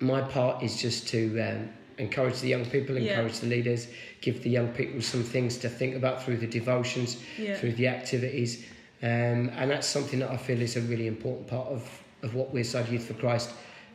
my 0.00 0.20
part 0.20 0.62
is 0.62 0.80
just 0.80 1.08
to 1.08 1.40
um, 1.40 1.70
encourage 1.98 2.40
the 2.40 2.48
young 2.48 2.64
people, 2.66 2.98
Yeah. 2.98 3.12
encourage 3.14 3.40
the 3.40 3.46
leaders, 3.46 3.88
give 4.20 4.42
the 4.42 4.50
young 4.50 4.68
people 4.68 5.00
some 5.00 5.22
things 5.22 5.56
to 5.58 5.68
think 5.68 5.96
about 5.96 6.22
through 6.24 6.36
the 6.38 6.46
devotions, 6.46 7.16
Yeah. 7.38 7.56
through 7.56 7.72
the 7.72 7.88
activities, 7.88 8.66
um, 9.02 9.50
and 9.56 9.70
that's 9.70 9.86
something 9.86 10.18
that 10.20 10.30
I 10.30 10.36
feel 10.36 10.60
is 10.60 10.76
a 10.76 10.80
really 10.82 11.06
important 11.06 11.46
part 11.48 11.68
of 11.68 11.88
of 12.22 12.34
what 12.34 12.52
Wearside 12.54 12.90
Youth 12.90 13.06
for 13.06 13.14
Christ 13.14 13.50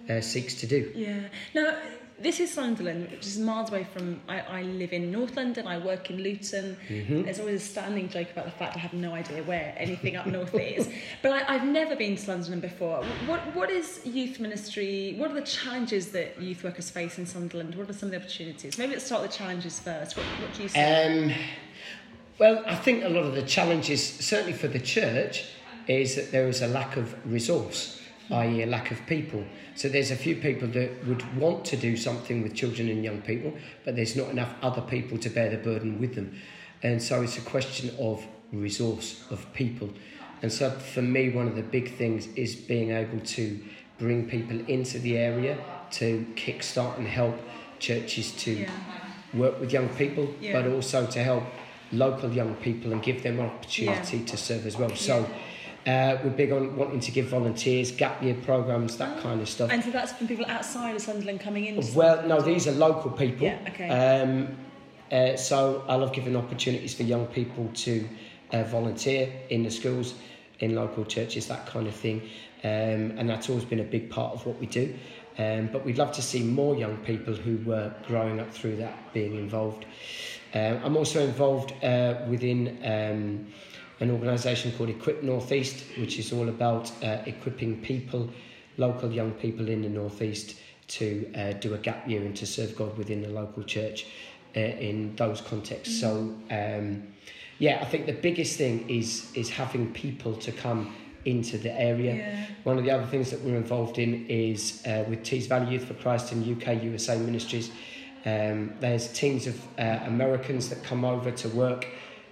uh, 0.09 0.21
seeks 0.21 0.53
to 0.61 0.67
do. 0.67 0.91
Yeah. 0.95 1.21
Now, 1.55 1.75
this 2.21 2.39
is 2.39 2.51
Sunderland, 2.51 3.09
which 3.11 3.25
is 3.25 3.37
miles 3.37 3.69
away 3.69 3.83
from. 3.83 4.21
I, 4.27 4.39
I 4.41 4.61
live 4.63 4.93
in 4.93 5.11
North 5.11 5.35
London. 5.35 5.67
I 5.67 5.77
work 5.77 6.09
in 6.09 6.17
Luton. 6.17 6.77
Mm-hmm. 6.87 7.23
There's 7.23 7.39
always 7.39 7.61
a 7.61 7.65
standing 7.65 8.09
joke 8.09 8.31
about 8.31 8.45
the 8.45 8.51
fact 8.51 8.75
I 8.75 8.79
have 8.79 8.93
no 8.93 9.13
idea 9.13 9.43
where 9.43 9.73
anything 9.77 10.15
up 10.15 10.27
north 10.27 10.53
is. 10.55 10.89
But 11.21 11.31
I, 11.33 11.55
I've 11.55 11.65
never 11.65 11.95
been 11.95 12.15
to 12.15 12.21
Sunderland 12.21 12.61
before. 12.61 13.03
What 13.25 13.39
What 13.55 13.69
is 13.69 14.01
youth 14.05 14.39
ministry? 14.39 15.15
What 15.17 15.31
are 15.31 15.35
the 15.35 15.41
challenges 15.41 16.11
that 16.11 16.41
youth 16.41 16.63
workers 16.63 16.89
face 16.89 17.17
in 17.17 17.25
Sunderland? 17.25 17.75
What 17.75 17.89
are 17.89 17.93
some 17.93 18.07
of 18.07 18.11
the 18.11 18.17
opportunities? 18.17 18.77
Maybe 18.77 18.93
let's 18.93 19.05
start 19.05 19.21
with 19.21 19.31
the 19.31 19.37
challenges 19.37 19.79
first. 19.79 20.17
What, 20.17 20.25
what 20.25 20.53
do 20.53 20.63
you 20.63 20.69
see? 20.69 20.79
Um, 20.79 21.33
well, 22.39 22.63
I 22.65 22.75
think 22.75 23.03
a 23.03 23.09
lot 23.09 23.25
of 23.25 23.35
the 23.35 23.43
challenges, 23.43 24.03
certainly 24.03 24.53
for 24.53 24.67
the 24.67 24.79
church, 24.79 25.45
is 25.87 26.15
that 26.15 26.31
there 26.31 26.47
is 26.47 26.61
a 26.61 26.67
lack 26.67 26.97
of 26.97 27.15
resource, 27.31 28.00
i.e., 28.31 28.63
a 28.63 28.65
lack 28.65 28.91
of 28.91 29.05
people. 29.07 29.43
So 29.75 29.89
there's 29.89 30.11
a 30.11 30.15
few 30.15 30.35
people 30.35 30.67
that 30.69 31.05
would 31.05 31.23
want 31.37 31.65
to 31.65 31.77
do 31.77 31.97
something 31.97 32.41
with 32.41 32.53
children 32.53 32.89
and 32.89 33.03
young 33.03 33.21
people, 33.21 33.53
but 33.85 33.95
there's 33.95 34.15
not 34.15 34.29
enough 34.29 34.53
other 34.61 34.81
people 34.81 35.17
to 35.19 35.29
bear 35.29 35.49
the 35.49 35.57
burden 35.57 35.99
with 35.99 36.15
them. 36.15 36.39
And 36.83 37.01
so 37.01 37.21
it's 37.21 37.37
a 37.37 37.41
question 37.41 37.93
of 37.99 38.25
resource, 38.51 39.25
of 39.29 39.51
people. 39.53 39.89
And 40.41 40.51
so 40.51 40.71
for 40.71 41.01
me, 41.01 41.29
one 41.29 41.47
of 41.47 41.55
the 41.55 41.61
big 41.61 41.95
things 41.97 42.27
is 42.35 42.55
being 42.55 42.91
able 42.91 43.19
to 43.19 43.59
bring 43.99 44.27
people 44.27 44.59
into 44.67 44.97
the 44.99 45.17
area 45.17 45.57
to 45.91 46.25
kickstart 46.35 46.97
and 46.97 47.07
help 47.07 47.35
churches 47.79 48.31
to 48.43 48.51
Yeah. 48.51 48.69
work 49.33 49.59
with 49.59 49.71
young 49.71 49.89
people, 49.89 50.33
Yeah. 50.41 50.53
but 50.53 50.71
also 50.71 51.05
to 51.05 51.23
help 51.23 51.43
local 51.91 52.31
young 52.31 52.55
people 52.55 52.91
and 52.93 53.03
give 53.03 53.21
them 53.21 53.39
an 53.39 53.45
opportunity 53.47 54.19
to 54.23 54.37
serve 54.37 54.65
as 54.65 54.77
well. 54.77 54.95
So 54.95 55.27
uh, 55.87 56.17
we're 56.23 56.29
big 56.29 56.51
on 56.51 56.75
wanting 56.75 56.99
to 56.99 57.11
give 57.11 57.27
volunteers, 57.27 57.91
gap 57.91 58.21
year 58.21 58.35
programs, 58.43 58.97
that 58.97 59.19
kind 59.21 59.41
of 59.41 59.49
stuff. 59.49 59.71
and 59.71 59.83
so 59.83 59.89
that's 59.91 60.11
from 60.13 60.27
people 60.27 60.45
outside 60.47 60.95
of 60.95 61.01
Sunderland 61.01 61.39
coming 61.39 61.65
in. 61.65 61.83
Well, 61.95 62.27
no, 62.27 62.41
these 62.41 62.67
are 62.67 62.71
local 62.71 63.11
people. 63.11 63.47
Yeah, 63.47 63.59
okay. 63.69 63.89
Um, 63.89 64.57
uh, 65.11 65.35
so 65.35 65.83
I 65.87 65.95
love 65.95 66.13
giving 66.13 66.35
opportunities 66.35 66.93
for 66.93 67.03
young 67.03 67.25
people 67.27 67.69
to 67.73 68.07
uh, 68.53 68.63
volunteer 68.63 69.31
in 69.49 69.63
the 69.63 69.71
schools, 69.71 70.13
in 70.59 70.75
local 70.75 71.03
churches, 71.03 71.47
that 71.47 71.65
kind 71.65 71.87
of 71.87 71.95
thing. 71.95 72.21
Um, 72.63 73.17
and 73.17 73.27
that's 73.27 73.49
always 73.49 73.65
been 73.65 73.79
a 73.79 73.83
big 73.83 74.09
part 74.09 74.33
of 74.33 74.45
what 74.45 74.59
we 74.59 74.67
do. 74.67 74.93
Um, 75.37 75.69
but 75.71 75.83
we'd 75.83 75.97
love 75.97 76.11
to 76.13 76.21
see 76.21 76.43
more 76.43 76.75
young 76.75 76.97
people 76.97 77.33
who 77.33 77.57
were 77.65 77.93
growing 78.07 78.39
up 78.39 78.51
through 78.51 78.75
that 78.77 79.13
being 79.13 79.35
involved. 79.35 79.85
Um, 80.53 80.79
I'm 80.83 80.97
also 80.97 81.23
involved 81.23 81.73
uh, 81.83 82.15
within 82.29 82.77
um, 82.83 83.47
an 84.01 84.09
organisation 84.09 84.71
called 84.73 84.89
Equip 84.89 85.23
Northeast, 85.23 85.85
which 85.97 86.17
is 86.17 86.33
all 86.33 86.49
about 86.49 86.91
uh, 87.03 87.19
equipping 87.25 87.81
people, 87.81 88.29
local 88.77 89.11
young 89.11 89.31
people 89.33 89.69
in 89.69 89.83
the 89.83 89.89
Northeast, 89.89 90.55
to 90.87 91.31
uh, 91.35 91.53
do 91.53 91.75
a 91.75 91.77
gap 91.77 92.09
year 92.09 92.21
and 92.21 92.35
to 92.35 92.45
serve 92.45 92.75
God 92.75 92.97
within 92.97 93.21
the 93.21 93.29
local 93.29 93.63
church 93.63 94.07
uh, 94.57 94.59
in 94.59 95.15
those 95.15 95.39
contexts. 95.39 96.01
So, 96.01 96.35
um, 96.49 97.07
yeah, 97.59 97.79
I 97.79 97.85
think 97.85 98.07
the 98.07 98.13
biggest 98.13 98.57
thing 98.57 98.89
is 98.89 99.31
is 99.35 99.49
having 99.51 99.93
people 99.93 100.33
to 100.37 100.51
come 100.51 100.95
into 101.25 101.59
the 101.59 101.71
area. 101.79 102.15
Yeah. 102.15 102.45
One 102.63 102.79
of 102.79 102.83
the 102.83 102.89
other 102.89 103.05
things 103.05 103.29
that 103.29 103.41
we're 103.41 103.55
involved 103.55 103.99
in 103.99 104.25
is 104.27 104.81
uh, 104.87 105.05
with 105.07 105.23
Tees 105.23 105.45
Valley 105.45 105.71
Youth 105.73 105.85
for 105.85 105.93
Christ 105.93 106.31
and 106.31 106.43
UK 106.43 106.83
USA 106.83 107.17
Ministries. 107.19 107.71
Um, 108.25 108.73
there's 108.79 109.13
teams 109.13 109.45
of 109.45 109.59
uh, 109.77 109.99
Americans 110.05 110.69
that 110.69 110.83
come 110.83 111.05
over 111.05 111.29
to 111.29 111.49
work 111.49 111.87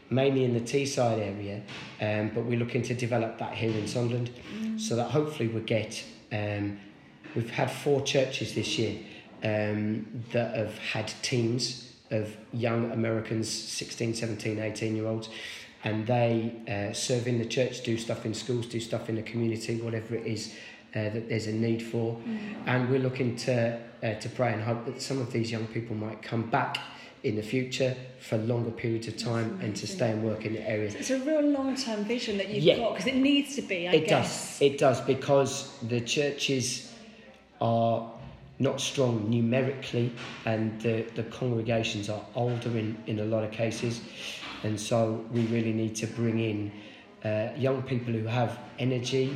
mainly 0.10 0.44
in 0.44 0.54
the 0.54 0.62
Teesside 0.62 1.20
area, 1.20 1.62
um, 2.02 2.32
but 2.34 2.46
we're 2.46 2.60
looking 2.60 2.82
to 2.84 2.94
develop 2.94 3.38
that 3.38 3.54
here 3.54 3.72
in 3.72 3.88
Sunderland 3.88 4.32
so 4.78 4.96
that 4.96 5.12
hopefully 5.12 5.50
we 5.50 5.62
get. 5.62 6.04
Um, 6.32 6.80
we've 7.36 7.50
had 7.50 7.70
four 7.70 8.02
churches 8.02 8.56
this 8.56 8.78
year 8.78 9.00
um, 9.44 10.24
that 10.32 10.56
have 10.56 10.78
had 10.78 11.08
teams 11.22 11.94
of 12.12 12.36
young 12.52 12.92
Americans, 12.92 13.50
16, 13.50 14.16
17, 14.16 14.60
18 14.60 14.96
year 14.96 15.08
olds, 15.08 15.30
and 15.84 16.06
they 16.08 16.56
uh, 16.68 16.94
serve 16.94 17.28
in 17.28 17.38
the 17.38 17.46
church, 17.46 17.84
do 17.84 17.98
stuff 17.98 18.26
in 18.26 18.34
schools, 18.34 18.66
do 18.66 18.80
stuff 18.80 19.10
in 19.10 19.16
the 19.16 19.22
community, 19.22 19.80
whatever 19.80 20.16
it 20.16 20.26
is 20.26 20.54
uh, 20.96 21.10
that 21.10 21.30
there's 21.30 21.48
a 21.48 21.54
need 21.54 21.82
for. 21.82 22.18
And 22.66 22.90
we're 22.90 23.00
looking 23.00 23.36
to, 23.38 23.80
uh, 24.04 24.14
to 24.16 24.30
pray 24.30 24.54
and 24.54 24.62
hope 24.62 24.86
that 24.86 25.02
some 25.02 25.22
of 25.22 25.32
these 25.32 25.52
young 25.52 25.68
people 25.68 25.96
might 25.96 26.22
come 26.22 26.50
back 26.50 26.80
in 27.24 27.36
the 27.36 27.42
future 27.42 27.96
for 28.20 28.38
longer 28.38 28.72
periods 28.72 29.08
of 29.08 29.18
time 29.18 29.60
and 29.62 29.76
to 29.76 29.86
stay 29.88 30.12
and 30.12 30.24
work 30.24 30.46
in 30.46 30.54
the 30.54 30.70
areas. 30.70 30.96
It's 30.96 31.10
a 31.10 31.20
real 31.20 31.42
long-term 31.42 32.06
vision 32.06 32.38
that 32.38 32.50
you've 32.50 32.64
Yeah. 32.64 32.78
got 32.78 32.94
because 32.94 33.08
it 33.08 33.16
needs 33.16 33.56
to 33.56 33.62
be. 33.62 33.88
I 33.88 33.94
It 33.94 34.08
guess. 34.08 34.60
does. 34.60 34.62
It 34.62 34.78
does 34.78 35.02
because 35.02 35.72
the 35.88 36.00
churches 36.02 36.92
are 37.62 38.10
not 38.60 38.82
strong 38.82 39.30
numerically, 39.30 40.12
and 40.46 40.80
the, 40.82 41.06
the 41.16 41.24
congregations 41.24 42.10
are 42.10 42.22
older 42.36 42.78
in, 42.78 42.98
in 43.08 43.20
a 43.20 43.24
lot 43.26 43.44
of 43.44 43.52
cases, 43.52 44.02
and 44.64 44.78
so 44.80 45.24
we 45.32 45.42
really 45.48 45.72
need 45.72 45.96
to 45.96 46.08
bring 46.08 46.40
in 46.40 46.72
uh, 47.24 47.50
young 47.58 47.82
people 47.84 48.14
who 48.14 48.26
have 48.26 48.60
energy 48.78 49.36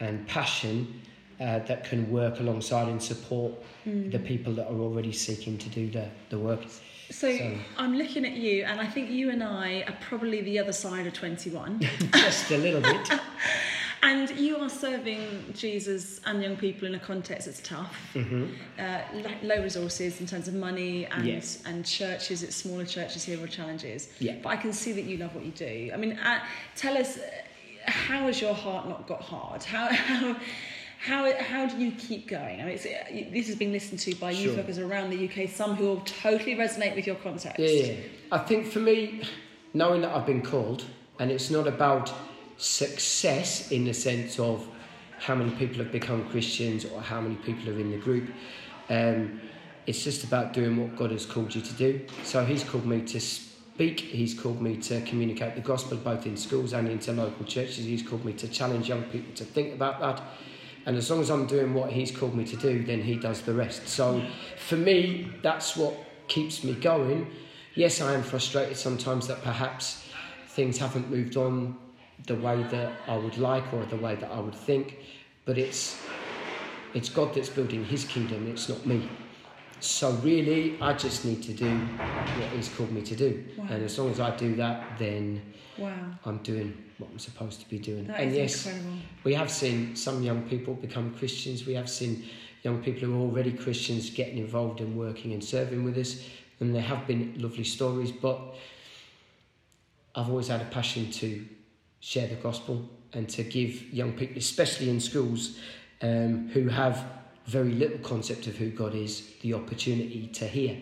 and 0.00 0.26
passion 0.26 1.00
uh, 1.40 1.60
that 1.60 1.84
can 1.84 2.10
work 2.10 2.40
alongside 2.40 2.88
and 2.88 3.00
support 3.02 3.52
the 3.84 4.18
people 4.18 4.52
that 4.54 4.66
are 4.66 4.78
already 4.80 5.12
seeking 5.12 5.58
to 5.58 5.68
do 5.68 5.88
the, 5.90 6.08
the 6.30 6.38
work. 6.38 6.60
So, 7.10 7.36
So- 7.36 7.56
I'm 7.76 7.96
looking 7.96 8.24
at 8.24 8.32
you, 8.32 8.64
and 8.64 8.80
I 8.80 8.86
think 8.86 9.10
you 9.10 9.30
and 9.30 9.42
I 9.42 9.82
are 9.86 9.96
probably 10.00 10.40
the 10.42 10.58
other 10.58 10.72
side 10.72 11.06
of 11.06 11.12
21. 11.12 11.80
Just 12.12 12.50
a 12.50 12.56
little 12.58 12.80
bit. 12.80 13.10
and 14.02 14.30
you 14.38 14.56
are 14.56 14.68
serving 14.68 15.52
Jesus 15.54 16.20
and 16.26 16.42
young 16.42 16.56
people 16.56 16.86
in 16.88 16.94
a 16.94 16.98
context 16.98 17.46
that's 17.46 17.60
tough. 17.62 17.94
hmm 18.14 18.46
Uh, 18.78 19.00
low 19.42 19.62
resources 19.62 20.20
in 20.20 20.26
terms 20.26 20.48
of 20.48 20.54
money 20.54 21.06
and 21.06 21.26
Yes. 21.26 21.62
and 21.66 21.84
churches. 21.84 22.42
It's 22.42 22.56
smaller 22.56 22.86
churches 22.86 23.24
here 23.24 23.38
with 23.38 23.50
challenges. 23.50 24.08
Yeah. 24.18 24.36
But 24.42 24.48
I 24.50 24.56
can 24.56 24.72
see 24.72 24.92
that 24.92 25.04
you 25.04 25.16
love 25.18 25.34
what 25.34 25.44
you 25.44 25.52
do. 25.52 25.90
I 25.94 25.96
mean, 25.96 26.12
uh, 26.18 26.40
tell 26.76 26.96
us, 26.96 27.18
uh, 27.18 27.22
how 27.86 28.26
has 28.26 28.40
your 28.40 28.54
heart 28.54 28.88
not 28.88 29.06
got 29.06 29.20
hard? 29.22 29.62
How 29.62 29.88
how. 29.92 30.36
How, 31.04 31.30
how 31.38 31.66
do 31.66 31.76
you 31.76 31.92
keep 31.92 32.28
going? 32.28 32.62
I 32.62 32.64
mean, 32.64 32.78
uh, 32.78 33.30
this 33.30 33.46
has 33.48 33.56
been 33.56 33.72
listened 33.72 34.00
to 34.00 34.14
by 34.14 34.30
youth 34.30 34.54
Sure. 34.54 34.56
workers 34.56 34.78
around 34.78 35.10
the 35.10 35.28
UK, 35.28 35.50
some 35.50 35.76
who 35.76 35.84
will 35.84 36.00
totally 36.06 36.54
resonate 36.54 36.96
with 36.96 37.06
your 37.06 37.16
context. 37.16 37.58
Yeah, 37.58 37.68
yeah. 37.68 37.94
I 38.32 38.38
think 38.38 38.66
for 38.66 38.78
me, 38.78 39.20
knowing 39.74 40.00
that 40.00 40.16
I've 40.16 40.24
been 40.24 40.40
called, 40.40 40.86
and 41.18 41.30
it's 41.30 41.50
not 41.50 41.66
about 41.66 42.10
success 42.56 43.70
in 43.70 43.84
the 43.84 43.92
sense 43.92 44.38
of 44.38 44.66
how 45.18 45.34
many 45.34 45.50
people 45.50 45.76
have 45.82 45.92
become 45.92 46.26
Christians 46.30 46.86
or 46.86 47.02
how 47.02 47.20
many 47.20 47.34
people 47.36 47.68
are 47.68 47.78
in 47.78 47.90
the 47.90 47.98
group. 47.98 48.30
Um, 48.88 49.42
it's 49.86 50.02
just 50.02 50.24
about 50.24 50.54
doing 50.54 50.74
what 50.78 50.96
God 50.96 51.10
has 51.10 51.26
called 51.26 51.54
you 51.54 51.60
to 51.60 51.72
do. 51.74 52.00
So 52.22 52.46
He's 52.46 52.64
called 52.64 52.86
me 52.86 53.02
to 53.02 53.20
speak. 53.20 54.00
He's 54.00 54.32
called 54.32 54.62
me 54.62 54.78
to 54.78 55.02
communicate 55.02 55.54
the 55.54 55.60
gospel 55.60 55.98
both 55.98 56.24
in 56.24 56.38
schools 56.38 56.72
and 56.72 56.88
into 56.88 57.12
local 57.12 57.44
churches. 57.44 57.84
He's 57.84 58.02
called 58.02 58.24
me 58.24 58.32
to 58.32 58.48
challenge 58.48 58.88
young 58.88 59.02
people 59.02 59.34
to 59.34 59.44
think 59.44 59.74
about 59.74 60.00
that. 60.00 60.22
And 60.86 60.96
as 60.96 61.10
long 61.10 61.20
as 61.20 61.30
I'm 61.30 61.46
doing 61.46 61.74
what 61.74 61.90
He's 61.90 62.10
called 62.10 62.34
me 62.34 62.44
to 62.44 62.56
do, 62.56 62.84
then 62.84 63.02
He 63.02 63.16
does 63.16 63.42
the 63.42 63.54
rest. 63.54 63.88
So 63.88 64.22
for 64.58 64.76
me, 64.76 65.30
that's 65.42 65.76
what 65.76 65.94
keeps 66.28 66.64
me 66.64 66.74
going. 66.74 67.30
Yes, 67.74 68.00
I 68.00 68.14
am 68.14 68.22
frustrated 68.22 68.76
sometimes 68.76 69.26
that 69.28 69.42
perhaps 69.42 70.04
things 70.48 70.78
haven't 70.78 71.10
moved 71.10 71.36
on 71.36 71.76
the 72.26 72.36
way 72.36 72.62
that 72.62 72.92
I 73.08 73.16
would 73.16 73.38
like 73.38 73.72
or 73.72 73.84
the 73.86 73.96
way 73.96 74.14
that 74.14 74.30
I 74.30 74.40
would 74.40 74.54
think, 74.54 74.98
but 75.44 75.58
it's 75.58 76.00
it's 76.94 77.08
God 77.08 77.34
that's 77.34 77.48
building 77.48 77.84
His 77.84 78.04
kingdom. 78.04 78.46
It's 78.46 78.68
not 78.68 78.86
me. 78.86 79.08
So 79.84 80.12
really, 80.22 80.80
I 80.80 80.94
just 80.94 81.24
need 81.26 81.42
to 81.42 81.52
do 81.52 81.68
what 81.76 82.48
He's 82.56 82.70
called 82.70 82.90
me 82.90 83.02
to 83.02 83.14
do, 83.14 83.44
Wow. 83.58 83.66
and 83.70 83.84
as 83.84 83.98
long 83.98 84.10
as 84.10 84.18
I 84.18 84.34
do 84.34 84.54
that, 84.56 84.98
then 84.98 85.42
Wow. 85.76 85.92
I'm 86.24 86.38
doing 86.38 86.72
what 86.98 87.10
I'm 87.10 87.18
supposed 87.18 87.60
to 87.60 87.68
be 87.68 87.78
doing. 87.78 88.06
That 88.06 88.20
and 88.20 88.34
yes, 88.34 88.64
incredible. 88.66 88.96
we 89.24 89.34
have 89.34 89.50
seen 89.50 89.94
some 89.94 90.22
young 90.22 90.42
people 90.48 90.72
become 90.74 91.12
Christians. 91.18 91.66
We 91.66 91.74
have 91.74 91.90
seen 91.90 92.24
young 92.62 92.82
people 92.82 93.08
who 93.08 93.14
are 93.14 93.20
already 93.28 93.52
Christians 93.52 94.08
getting 94.08 94.38
involved 94.38 94.80
and 94.80 94.96
working 94.96 95.32
and 95.32 95.44
serving 95.44 95.84
with 95.84 95.98
us, 95.98 96.22
and 96.60 96.74
there 96.74 96.80
have 96.82 97.06
been 97.06 97.34
lovely 97.38 97.64
stories. 97.64 98.10
But 98.10 98.38
I've 100.14 100.30
always 100.30 100.48
had 100.48 100.62
a 100.62 100.66
passion 100.66 101.10
to 101.10 101.44
share 102.00 102.26
the 102.28 102.36
gospel 102.36 102.88
and 103.12 103.28
to 103.30 103.42
give 103.42 103.92
young 103.92 104.12
people, 104.14 104.38
especially 104.38 104.88
in 104.88 104.98
schools, 105.00 105.58
um, 106.00 106.48
who 106.54 106.68
have 106.68 107.04
very 107.46 107.72
little 107.72 107.98
concept 107.98 108.46
of 108.46 108.56
who 108.56 108.70
God 108.70 108.94
is, 108.94 109.28
the 109.42 109.54
opportunity 109.54 110.28
to 110.28 110.46
hear. 110.46 110.76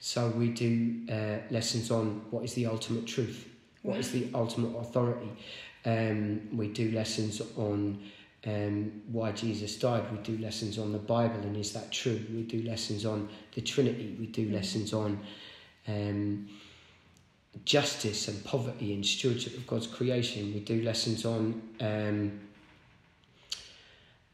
So 0.00 0.28
we 0.28 0.48
do 0.48 1.00
uh, 1.10 1.38
lessons 1.50 1.90
on 1.90 2.22
what 2.30 2.44
is 2.44 2.54
the 2.54 2.66
ultimate 2.66 3.06
truth, 3.06 3.48
what 3.82 3.98
is 3.98 4.10
the 4.10 4.28
ultimate 4.34 4.76
authority. 4.78 5.30
Um, 5.84 6.48
we 6.56 6.68
do 6.68 6.90
lessons 6.92 7.42
on 7.56 8.02
um, 8.46 9.02
why 9.10 9.32
Jesus 9.32 9.76
died. 9.78 10.10
We 10.12 10.18
do 10.18 10.42
lessons 10.42 10.78
on 10.78 10.92
the 10.92 10.98
Bible 10.98 11.40
and 11.40 11.56
is 11.56 11.72
that 11.72 11.90
true. 11.90 12.24
We 12.32 12.42
do 12.42 12.62
lessons 12.62 13.04
on 13.04 13.28
the 13.54 13.60
Trinity. 13.60 14.16
We 14.18 14.26
do 14.26 14.50
lessons 14.50 14.92
on 14.92 15.20
um, 15.86 16.48
justice 17.64 18.28
and 18.28 18.44
poverty 18.44 18.94
and 18.94 19.04
stewardship 19.04 19.56
of 19.56 19.66
God's 19.66 19.86
creation. 19.86 20.54
We 20.54 20.60
do 20.60 20.82
lessons 20.82 21.24
on 21.24 21.62
um, 21.80 22.40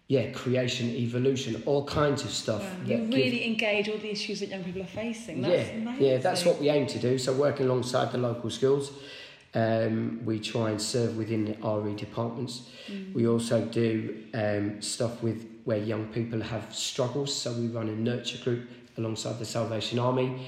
yeah, 0.08 0.30
creation, 0.32 0.90
evolution, 0.90 1.62
all 1.64 1.84
kinds 1.84 2.24
of 2.24 2.30
stuff. 2.30 2.62
That 2.62 2.88
You 2.88 2.96
give- 2.98 3.14
really 3.14 3.46
engage 3.46 3.88
all 3.88 3.96
the 3.98 4.10
issues 4.10 4.40
that 4.40 4.50
young 4.50 4.62
people 4.62 4.82
are 4.82 4.86
facing. 4.86 5.40
That's 5.40 5.68
yeah, 5.70 5.76
amazing. 5.76 6.06
yeah, 6.06 6.16
that's 6.18 6.44
what 6.44 6.60
we 6.60 6.68
aim 6.68 6.86
to 6.88 6.98
do. 6.98 7.16
So 7.18 7.32
working 7.32 7.66
alongside 7.66 8.12
the 8.12 8.18
local 8.18 8.50
schools, 8.50 8.92
um, 9.54 10.20
we 10.24 10.40
try 10.40 10.70
and 10.70 10.80
serve 10.80 11.16
within 11.16 11.44
the 11.46 11.56
RE 11.66 11.94
departments. 11.94 12.68
Mm. 12.88 13.14
We 13.14 13.26
also 13.26 13.64
do 13.64 14.24
um, 14.34 14.82
stuff 14.82 15.22
with 15.22 15.46
where 15.64 15.78
young 15.78 16.06
people 16.08 16.40
have 16.42 16.74
struggles. 16.74 17.34
So 17.34 17.52
we 17.52 17.68
run 17.68 17.88
a 17.88 17.96
nurture 17.96 18.38
group 18.44 18.68
alongside 18.98 19.38
the 19.38 19.46
Salvation 19.46 19.98
Army, 19.98 20.46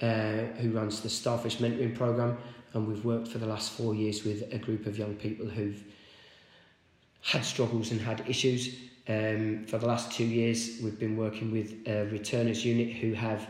uh, 0.00 0.38
who 0.58 0.72
runs 0.72 1.00
the 1.00 1.08
Starfish 1.10 1.58
Mentoring 1.58 1.94
Program, 1.94 2.36
and 2.72 2.88
we've 2.88 3.04
worked 3.04 3.28
for 3.28 3.38
the 3.38 3.46
last 3.46 3.70
four 3.72 3.94
years 3.94 4.24
with 4.24 4.52
a 4.52 4.58
group 4.58 4.86
of 4.86 4.98
young 4.98 5.14
people 5.14 5.46
who've 5.46 5.82
had 7.22 7.44
struggles 7.44 7.92
and 7.92 8.00
had 8.00 8.24
issues. 8.28 8.74
Um, 9.08 9.64
for 9.66 9.78
the 9.78 9.86
last 9.86 10.10
two 10.12 10.24
years, 10.24 10.78
we've 10.82 10.98
been 10.98 11.16
working 11.16 11.52
with 11.52 11.86
a 11.86 12.06
returners 12.06 12.64
unit 12.64 12.92
who 12.96 13.12
have 13.12 13.46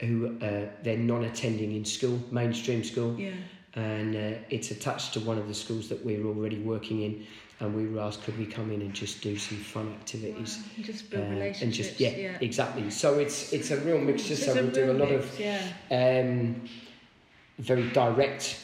who 0.00 0.38
uh, 0.40 0.66
they're 0.84 0.96
non-attending 0.96 1.74
in 1.74 1.84
school, 1.84 2.20
mainstream 2.30 2.84
school, 2.84 3.18
Yeah. 3.18 3.32
and 3.74 4.14
uh, 4.14 4.38
it's 4.48 4.70
attached 4.70 5.12
to 5.14 5.20
one 5.20 5.38
of 5.38 5.48
the 5.48 5.54
schools 5.54 5.88
that 5.88 6.04
we're 6.04 6.24
already 6.24 6.58
working 6.60 7.02
in. 7.02 7.26
And 7.60 7.74
we 7.74 7.88
were 7.88 8.00
asked, 8.02 8.22
could 8.22 8.38
we 8.38 8.46
come 8.46 8.70
in 8.70 8.80
and 8.82 8.94
just 8.94 9.20
do 9.20 9.36
some 9.36 9.58
fun 9.58 9.88
activities? 9.88 10.60
You 10.76 10.84
just 10.84 11.06
uh, 11.06 11.08
build 11.10 11.22
and 11.24 11.32
relationships. 11.38 11.88
just 11.88 12.00
yeah, 12.00 12.38
exactly. 12.40 12.88
So 12.90 13.18
it's 13.18 13.52
it's 13.52 13.72
a 13.72 13.76
real 13.80 13.98
mixture. 13.98 14.34
It's 14.34 14.44
so 14.44 14.54
we 14.62 14.70
do 14.70 14.92
a 14.92 14.94
lot 14.94 15.10
mix, 15.10 15.24
of 15.26 15.40
yeah. 15.40 15.60
um, 15.90 16.62
very 17.58 17.90
direct 17.90 18.60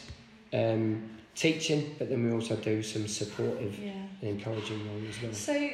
um, 0.52 1.10
teaching, 1.34 1.96
but 1.98 2.08
then 2.08 2.24
we 2.24 2.32
also 2.32 2.54
do 2.56 2.80
some 2.82 3.08
supportive 3.08 3.76
Yeah. 3.78 3.90
and 4.22 4.30
encouraging 4.30 4.87
role 4.88 5.02
as 5.08 5.20
well. 5.20 5.32
So, 5.32 5.68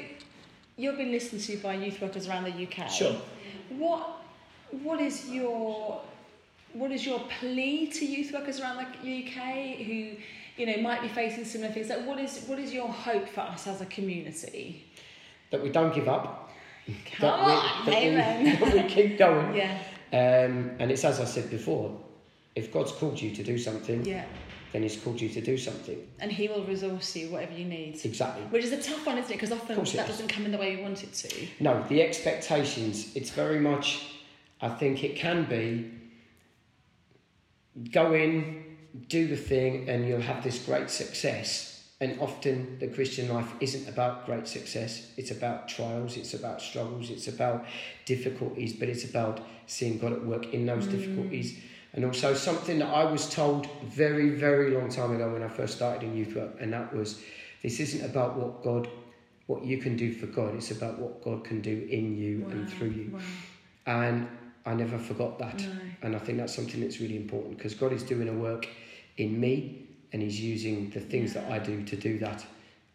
you've 0.81 0.97
been 0.97 1.11
listened 1.13 1.43
to 1.43 1.57
by 1.59 1.75
youth 1.75 2.01
workers 2.01 2.29
around 2.29 2.45
the 2.45 2.67
UK. 2.67 2.91
Sure. 2.91 3.15
What 3.71 4.09
What 4.83 5.01
is 5.01 5.29
your 5.29 6.01
What 6.73 6.91
is 6.93 7.05
your 7.05 7.21
plea 7.39 7.89
to 7.89 8.05
youth 8.07 8.33
workers 8.33 8.61
around 8.61 8.77
the 9.03 9.25
UK 9.25 9.77
who, 9.87 10.17
you 10.57 10.67
know, 10.67 10.79
might 10.83 11.03
be 11.03 11.09
facing 11.09 11.45
similar 11.45 11.73
things? 11.73 11.89
Like, 11.89 12.07
what 12.07 12.19
is 12.19 12.45
What 12.47 12.59
is 12.59 12.73
your 12.73 12.89
hope 12.89 13.29
for 13.29 13.41
us 13.41 13.67
as 13.67 13.81
a 13.81 13.87
community? 13.87 14.85
That 15.51 15.63
we 15.63 15.69
don't 15.71 15.95
give 15.95 16.09
up. 16.09 16.49
Come 16.87 17.21
that 17.21 17.47
we, 17.47 17.53
on, 17.53 17.87
that 17.87 17.87
we- 17.87 18.09
amen. 18.09 18.61
that 18.61 18.73
we 18.75 18.83
keep 18.95 19.19
going. 19.19 19.55
Yeah. 19.55 19.79
Um, 20.13 20.73
and 20.81 20.91
it's 20.91 21.05
as 21.05 21.21
I 21.21 21.25
said 21.25 21.51
before, 21.51 21.97
if 22.57 22.73
God's 22.73 22.91
called 22.93 23.21
you 23.21 23.31
to 23.35 23.43
do 23.45 23.59
something, 23.59 24.05
Yeah. 24.05 24.25
Then 24.73 24.83
He's 24.83 24.97
called 24.97 25.21
you 25.21 25.29
to 25.31 25.41
do 25.41 25.57
something. 25.59 25.99
And 26.21 26.31
He 26.31 26.49
will 26.49 26.65
resource 26.65 27.17
you 27.17 27.31
whatever 27.31 27.55
you 27.55 27.65
need. 27.65 28.01
Exactly. 28.05 28.43
Which 28.45 28.65
is 28.65 28.73
a 28.73 28.83
tough 28.83 29.07
one, 29.07 29.19
isn't 29.19 29.31
it? 29.31 29.35
Because 29.35 29.53
often 29.53 29.79
it 29.79 30.07
doesn't 30.07 30.29
come 30.29 30.45
in 30.45 30.53
the 30.53 30.59
way 30.59 30.77
you 30.77 30.83
want 30.83 31.03
it 31.03 31.13
to. 31.13 31.47
No, 31.59 31.85
the 31.89 32.03
expectations, 32.03 33.15
it's 33.17 33.31
very 33.31 33.59
much, 33.61 34.17
I 34.61 34.69
think 34.69 35.05
it 35.05 35.17
can 35.17 35.45
be 35.45 35.91
go 37.93 38.13
in, 38.13 38.77
do 39.09 39.29
the 39.29 39.37
thing, 39.37 39.89
and 39.89 40.07
you'll 40.07 40.21
have 40.21 40.43
this 40.43 40.65
great 40.65 40.91
success. 40.91 41.69
And 42.01 42.19
often 42.19 42.79
the 42.79 42.89
Christian 42.89 43.29
life 43.29 43.53
isn't 43.61 43.87
about 43.87 44.25
great 44.25 44.49
success, 44.49 45.13
it's 45.19 45.31
about 45.31 45.69
trials, 45.69 46.17
it's 46.17 46.33
about 46.33 46.63
struggles, 46.63 47.11
it's 47.11 47.29
about 47.29 47.67
difficulties, 48.07 48.73
but 48.73 48.89
it's 48.89 49.05
about 49.05 49.41
seeing 49.67 49.99
God 49.99 50.15
at 50.15 50.25
work 50.25 50.55
in 50.55 50.65
those 50.65 50.87
mm. 50.87 50.93
difficulties. 50.93 51.59
And 51.93 52.05
also 52.05 52.35
something 52.35 52.79
that 52.79 52.89
I 52.89 53.05
was 53.05 53.29
told 53.29 53.69
very, 53.83 54.31
very 54.31 54.71
long 54.71 54.89
time 54.89 55.13
ago 55.15 55.33
when 55.33 55.43
I 55.43 55.49
first 55.49 55.75
started 55.77 56.05
in 56.05 56.17
youth 56.17 56.37
work, 56.37 56.57
and 56.61 56.73
that 56.73 56.95
was 56.95 57.21
this 57.63 57.81
isn't 57.81 58.09
about 58.09 58.37
what 58.37 58.63
God 58.63 58.89
what 59.51 59.65
you 59.65 59.79
can 59.79 59.97
do 59.97 60.13
for 60.13 60.27
God, 60.27 60.55
it's 60.55 60.71
about 60.71 61.01
what 61.01 61.25
God 61.25 61.43
can 61.43 61.61
do 61.61 61.89
in 61.91 62.17
you 62.17 62.47
and 62.51 62.71
through 62.73 62.91
you. 62.91 63.11
Wow. 63.13 63.21
And 63.85 64.29
I 64.65 64.75
never 64.75 64.97
forgot 64.97 65.41
that. 65.41 65.59
No. 65.59 65.73
And 66.03 66.15
I 66.15 66.21
think 66.21 66.39
that's 66.39 66.55
something 66.55 66.81
that's 66.81 67.01
really 67.01 67.17
important 67.17 67.57
because 67.57 67.75
God 67.75 67.93
is 67.93 68.05
doing 68.05 68.29
a 68.29 68.33
work 68.33 68.69
in 69.17 69.41
me 69.41 69.89
and 70.13 70.23
He's 70.23 70.41
using 70.41 70.91
the 70.91 71.01
things 71.01 71.35
that 71.35 71.51
I 71.51 71.59
do 71.59 71.83
to 71.83 71.97
do 71.97 72.17
that. 72.21 72.47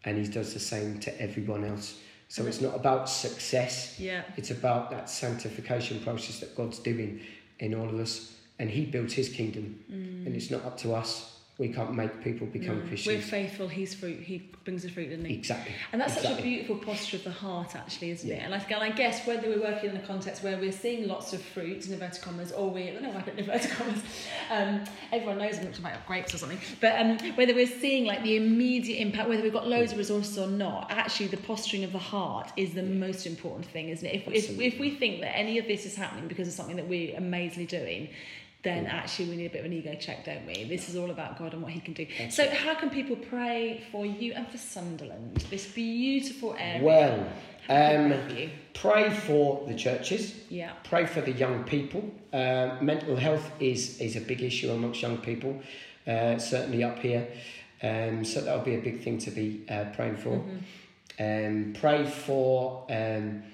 And 0.04 0.16
He 0.16 0.32
does 0.32 0.54
the 0.54 0.60
same 0.60 0.98
to 1.00 1.20
everyone 1.20 1.62
else. 1.62 2.00
So 2.28 2.46
it's 2.46 2.62
not 2.62 2.74
about 2.74 3.10
success, 3.10 4.00
Yeah. 4.00 4.22
it's 4.38 4.50
about 4.50 4.90
that 4.90 5.10
sanctification 5.10 6.00
process 6.00 6.40
that 6.40 6.56
God's 6.56 6.78
doing 6.78 7.20
in 7.58 7.74
all 7.74 7.88
of 7.88 7.96
us. 7.96 8.32
And 8.58 8.70
He 8.70 8.86
builds 8.86 9.14
His 9.14 9.28
kingdom. 9.28 9.84
And 9.88 10.34
it's 10.34 10.50
not 10.50 10.64
up 10.64 10.76
to 10.78 10.94
us. 10.94 11.36
We 11.58 11.70
can't 11.70 11.94
make 11.94 12.22
people 12.22 12.46
become 12.46 12.80
No. 12.80 12.96
We're 13.06 13.18
faithful. 13.18 13.66
He's 13.66 13.94
fruit. 13.94 14.20
He 14.20 14.50
brings 14.64 14.82
the 14.82 14.90
fruit, 14.90 15.08
doesn't 15.08 15.24
he? 15.24 15.36
Exactly. 15.36 15.72
And 15.90 15.98
that's 15.98 16.20
such 16.20 16.38
a 16.38 16.42
beautiful 16.42 16.76
posture 16.76 17.16
of 17.16 17.24
the 17.24 17.30
heart, 17.30 17.74
actually, 17.74 18.10
isn't 18.10 18.30
it? 18.30 18.42
And 18.42 18.54
I, 18.54 18.58
and 18.58 18.82
I 18.82 18.90
guess 18.90 19.26
whether 19.26 19.48
we're 19.48 19.62
working 19.62 19.88
in 19.88 19.96
a 19.96 20.00
context 20.00 20.42
where 20.42 20.58
we're 20.58 20.70
seeing 20.70 21.08
lots 21.08 21.32
of 21.32 21.40
fruit 21.40 21.86
in 21.86 21.94
inverted 21.94 22.20
commas, 22.20 22.52
or 22.52 22.68
we 22.68 22.90
I 22.90 22.92
don't 22.92 23.04
know 23.04 23.08
why 23.08 23.20
I 23.20 23.22
put 23.22 23.38
inverted 23.38 23.70
commas. 23.70 24.02
Um, 24.50 24.84
everyone 25.12 25.38
knows 25.38 25.56
I'm 25.56 25.68
talking 25.68 25.86
about 25.86 26.06
grapes 26.06 26.34
or 26.34 26.38
something. 26.38 26.60
But 26.82 27.00
um, 27.00 27.18
whether 27.36 27.54
we're 27.54 27.66
seeing 27.66 28.04
like 28.04 28.22
the 28.22 28.36
immediate 28.36 29.00
impact, 29.00 29.26
whether 29.26 29.42
we've 29.42 29.50
got 29.50 29.66
loads 29.66 29.92
of 29.92 29.98
resources 29.98 30.36
or 30.38 30.48
not, 30.48 30.90
actually 30.90 31.28
the 31.28 31.38
posturing 31.38 31.84
of 31.84 31.92
the 31.92 31.98
heart 31.98 32.52
is 32.58 32.74
the 32.74 32.82
most 32.82 33.24
important 33.24 33.64
thing, 33.64 33.88
isn't 33.88 34.06
it? 34.06 34.14
If, 34.14 34.28
if, 34.28 34.60
if 34.60 34.78
we 34.78 34.90
think 34.90 35.22
that 35.22 35.34
any 35.34 35.56
of 35.56 35.66
this 35.66 35.86
is 35.86 35.96
happening 35.96 36.28
because 36.28 36.48
of 36.48 36.52
something 36.52 36.76
that 36.76 36.86
we're 36.86 37.16
amazingly 37.16 37.64
doing. 37.64 38.10
Then 38.66 38.86
actually 38.86 39.28
we 39.30 39.36
need 39.36 39.46
a 39.46 39.50
bit 39.50 39.60
of 39.60 39.66
an 39.66 39.72
ego 39.72 39.94
check, 39.94 40.24
don't 40.24 40.44
we? 40.44 40.64
This 40.64 40.88
is 40.88 40.96
all 40.96 41.12
about 41.12 41.38
God 41.38 41.52
and 41.52 41.62
what 41.62 41.70
He 41.70 41.78
can 41.78 41.94
do. 41.94 42.04
so, 42.30 42.50
how 42.50 42.74
can 42.74 42.90
people 42.90 43.14
pray 43.14 43.84
for 43.92 44.04
you 44.04 44.32
and 44.32 44.48
for 44.48 44.58
Sunderland, 44.58 45.36
this 45.50 45.66
beautiful 45.66 46.56
area? 46.58 46.82
Well, 46.82 47.14
um, 47.68 48.10
Pray 48.10 48.20
for 48.28 48.34
you. 48.34 48.50
pray 48.74 49.10
for 49.10 49.64
the 49.68 49.74
churches. 49.76 50.34
Yeah. 50.48 50.72
Pray 50.82 51.06
for 51.06 51.20
the 51.20 51.30
young 51.30 51.62
people. 51.62 52.10
Uh, 52.32 52.76
mental 52.80 53.14
health 53.14 53.48
is, 53.60 54.00
is 54.00 54.16
a 54.16 54.20
big 54.20 54.42
issue 54.42 54.72
amongst 54.72 55.00
young 55.00 55.18
people, 55.18 55.60
uh, 56.08 56.36
certainly 56.38 56.82
up 56.82 56.98
here. 56.98 57.28
Um, 57.84 58.24
so 58.24 58.40
that'll 58.40 58.64
be 58.64 58.74
a 58.74 58.80
big 58.80 59.00
thing 59.00 59.18
to 59.18 59.30
be 59.30 59.64
uh, 59.68 59.84
praying 59.94 60.16
for. 60.16 60.42
Um, 61.20 61.72
pray 61.78 62.04
for 62.04 62.84
um, 62.90 63.44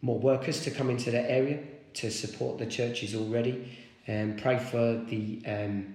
more 0.00 0.18
workers 0.18 0.62
to 0.62 0.70
come 0.70 0.88
into 0.88 1.10
the 1.10 1.30
area 1.30 1.58
to 1.94 2.10
support 2.10 2.56
the 2.56 2.66
churches 2.66 3.14
already. 3.14 3.76
Um, 4.08 4.36
pray 4.36 4.58
for 4.58 5.02
the, 5.08 5.42
um, 5.46 5.94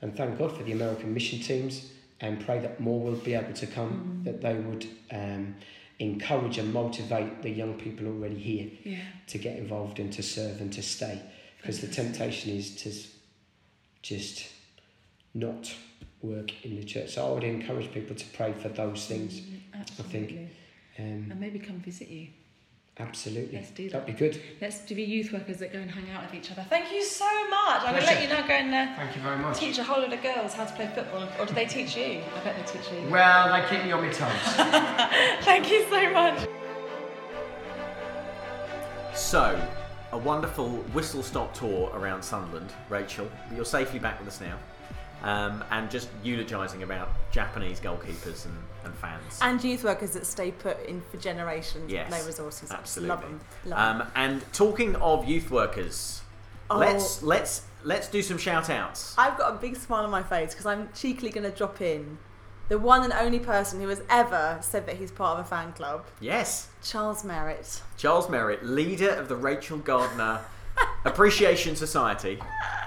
and 0.00 0.16
thank 0.16 0.38
God 0.38 0.56
for 0.56 0.62
the 0.64 0.72
American 0.72 1.14
mission 1.14 1.38
teams, 1.40 1.92
and 2.20 2.44
pray 2.44 2.58
that 2.60 2.80
more 2.80 3.00
will 3.00 3.16
be 3.16 3.34
able 3.34 3.52
to 3.52 3.66
come, 3.66 4.22
that 4.24 4.40
they 4.40 4.54
would 4.54 4.86
um, 5.12 5.54
encourage 5.98 6.58
and 6.58 6.72
motivate 6.72 7.42
the 7.42 7.50
young 7.50 7.74
people 7.74 8.06
already 8.06 8.38
here 8.38 8.70
Yeah. 8.84 8.98
to 9.28 9.38
get 9.38 9.56
involved 9.58 9.98
and 10.00 10.12
to 10.14 10.22
serve 10.22 10.60
and 10.60 10.72
to 10.72 10.82
stay. 10.82 11.20
Because 11.58 11.80
the 11.80 11.86
temptation 11.88 12.50
is 12.56 12.74
to 12.82 12.92
just 14.02 14.48
not 15.34 15.72
work 16.22 16.64
in 16.64 16.76
the 16.76 16.84
church. 16.84 17.10
So 17.10 17.26
I 17.26 17.30
would 17.34 17.44
encourage 17.44 17.92
people 17.92 18.16
to 18.16 18.26
pray 18.32 18.52
for 18.52 18.68
those 18.68 19.06
things. 19.06 19.40
Absolutely. 19.74 20.48
Um, 20.98 21.28
And 21.30 21.40
maybe 21.40 21.58
come 21.58 21.78
visit 21.80 22.08
you. 22.08 22.28
Absolutely. 22.98 23.56
Let's 23.58 23.70
do 23.70 23.88
that. 23.90 24.06
That'd 24.06 24.14
be 24.18 24.18
good. 24.30 24.40
Let's 24.60 24.80
do 24.80 24.94
the 24.94 25.02
youth 25.02 25.32
workers 25.32 25.58
that 25.58 25.72
go 25.72 25.78
and 25.78 25.90
hang 25.90 26.10
out 26.10 26.24
with 26.24 26.34
each 26.34 26.50
other. 26.50 26.64
Thank 26.68 26.92
you 26.92 27.02
so 27.02 27.24
much. 27.48 27.82
I'm 27.82 27.92
going 27.94 28.02
to 28.02 28.06
let 28.06 28.22
you 28.22 28.28
now 28.28 28.46
go 28.46 28.54
and 28.54 28.74
uh, 28.74 28.96
Thank 28.96 29.16
you 29.16 29.22
very 29.22 29.38
much. 29.38 29.58
teach 29.58 29.78
a 29.78 29.84
whole 29.84 30.00
lot 30.02 30.12
of 30.12 30.22
girls 30.22 30.54
how 30.54 30.64
to 30.64 30.74
play 30.74 30.90
football. 30.94 31.28
Or 31.38 31.46
do 31.46 31.54
they 31.54 31.66
teach 31.66 31.96
you? 31.96 32.20
I 32.36 32.44
bet 32.44 32.56
they 32.66 32.72
teach 32.78 32.90
you. 32.92 33.08
Well, 33.10 33.52
they 33.52 33.68
keep 33.68 33.84
me 33.84 33.92
on 33.92 34.02
my 34.04 34.12
toes. 34.12 34.30
Thank 35.44 35.70
you 35.70 35.84
so 35.90 36.10
much. 36.12 36.46
So, 39.14 39.60
a 40.12 40.18
wonderful 40.18 40.68
whistle 40.94 41.22
stop 41.22 41.54
tour 41.54 41.90
around 41.94 42.22
Sunderland, 42.22 42.72
Rachel. 42.88 43.28
But 43.48 43.56
you're 43.56 43.64
safely 43.64 43.98
back 43.98 44.18
with 44.18 44.28
us 44.28 44.40
now. 44.40 44.58
Um, 45.22 45.62
and 45.70 45.88
just 45.90 46.08
eulogising 46.24 46.82
about 46.82 47.08
Japanese 47.30 47.78
goalkeepers 47.78 48.44
and, 48.44 48.54
and 48.84 48.92
fans. 48.94 49.38
And 49.40 49.62
youth 49.62 49.84
workers 49.84 50.10
that 50.12 50.26
stay 50.26 50.50
put 50.50 50.84
in 50.84 51.00
for 51.10 51.16
generations 51.16 51.92
yes, 51.92 52.10
with 52.10 52.20
no 52.20 52.26
resources. 52.26 52.70
Absolutely. 52.72 53.08
Love 53.08 53.20
them. 53.22 53.40
Love 53.66 53.78
'em. 53.78 54.00
Um, 54.02 54.08
and 54.16 54.52
talking 54.52 54.96
of 54.96 55.24
youth 55.28 55.50
workers, 55.50 56.22
Oh. 56.70 56.78
let's 56.78 57.22
let's 57.22 57.62
let's 57.84 58.08
do 58.08 58.20
some 58.22 58.38
shout 58.38 58.68
outs. 58.70 59.14
I've 59.16 59.38
got 59.38 59.52
a 59.54 59.56
big 59.58 59.76
smile 59.76 60.04
on 60.04 60.10
my 60.10 60.22
face 60.24 60.50
because 60.50 60.66
I'm 60.66 60.88
cheekily 60.94 61.30
going 61.30 61.48
to 61.48 61.56
drop 61.56 61.80
in 61.80 62.18
the 62.68 62.78
one 62.78 63.04
and 63.04 63.12
only 63.12 63.38
person 63.38 63.80
who 63.80 63.88
has 63.88 64.02
ever 64.08 64.58
said 64.62 64.86
that 64.86 64.96
he's 64.96 65.10
part 65.10 65.38
of 65.38 65.44
a 65.44 65.48
fan 65.48 65.72
club, 65.72 66.06
Yes, 66.20 66.68
Charles 66.82 67.22
Merritt. 67.22 67.82
Charles 67.98 68.28
Merritt, 68.30 68.64
leader 68.64 69.10
of 69.10 69.28
the 69.28 69.36
Rachel 69.36 69.78
Gardner 69.78 70.40
Appreciation 71.04 71.76
Society. 71.76 72.40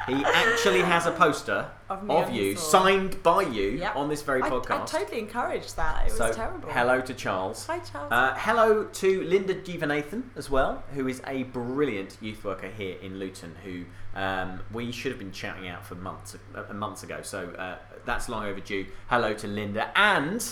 He 0.08 0.24
actually 0.24 0.82
has 0.82 1.06
a 1.08 1.12
poster 1.12 1.70
Of 1.90 2.10
of, 2.10 2.30
you, 2.32 2.56
signed 2.56 3.22
by 3.24 3.42
you, 3.44 3.72
Yep. 3.72 3.96
on 3.96 4.10
this 4.10 4.22
very 4.22 4.42
podcast. 4.42 4.82
I 4.96 5.00
totally 5.00 5.20
encouraged 5.20 5.76
that. 5.78 6.08
It 6.08 6.20
was 6.20 6.36
terrible. 6.36 6.70
hello 6.70 7.02
to 7.02 7.14
Charles. 7.14 7.66
Hi, 7.68 7.80
Charles. 7.80 8.12
Uh, 8.12 8.34
hello 8.38 8.84
to 8.86 9.24
Linda 9.24 9.56
Jeevanathan 9.56 10.24
as 10.36 10.50
well, 10.50 10.84
who 10.94 11.08
is 11.08 11.22
a 11.28 11.44
brilliant 11.44 12.18
youth 12.22 12.44
worker 12.44 12.70
here 12.70 12.98
in 13.02 13.20
Luton, 13.20 13.56
who 13.64 13.86
um, 14.16 14.62
we 14.72 14.92
should 14.92 15.12
have 15.12 15.20
been 15.20 15.32
shouting 15.32 15.68
out 15.68 15.86
for 15.86 15.96
months 15.96 16.36
uh, 16.56 16.74
months 16.74 17.04
ago. 17.04 17.20
So 17.22 17.50
uh, 17.52 17.78
that's 18.06 18.30
long 18.30 18.46
overdue. 18.46 18.86
Hello 19.08 19.34
to 19.34 19.48
Linda 19.48 19.92
and 19.98 20.46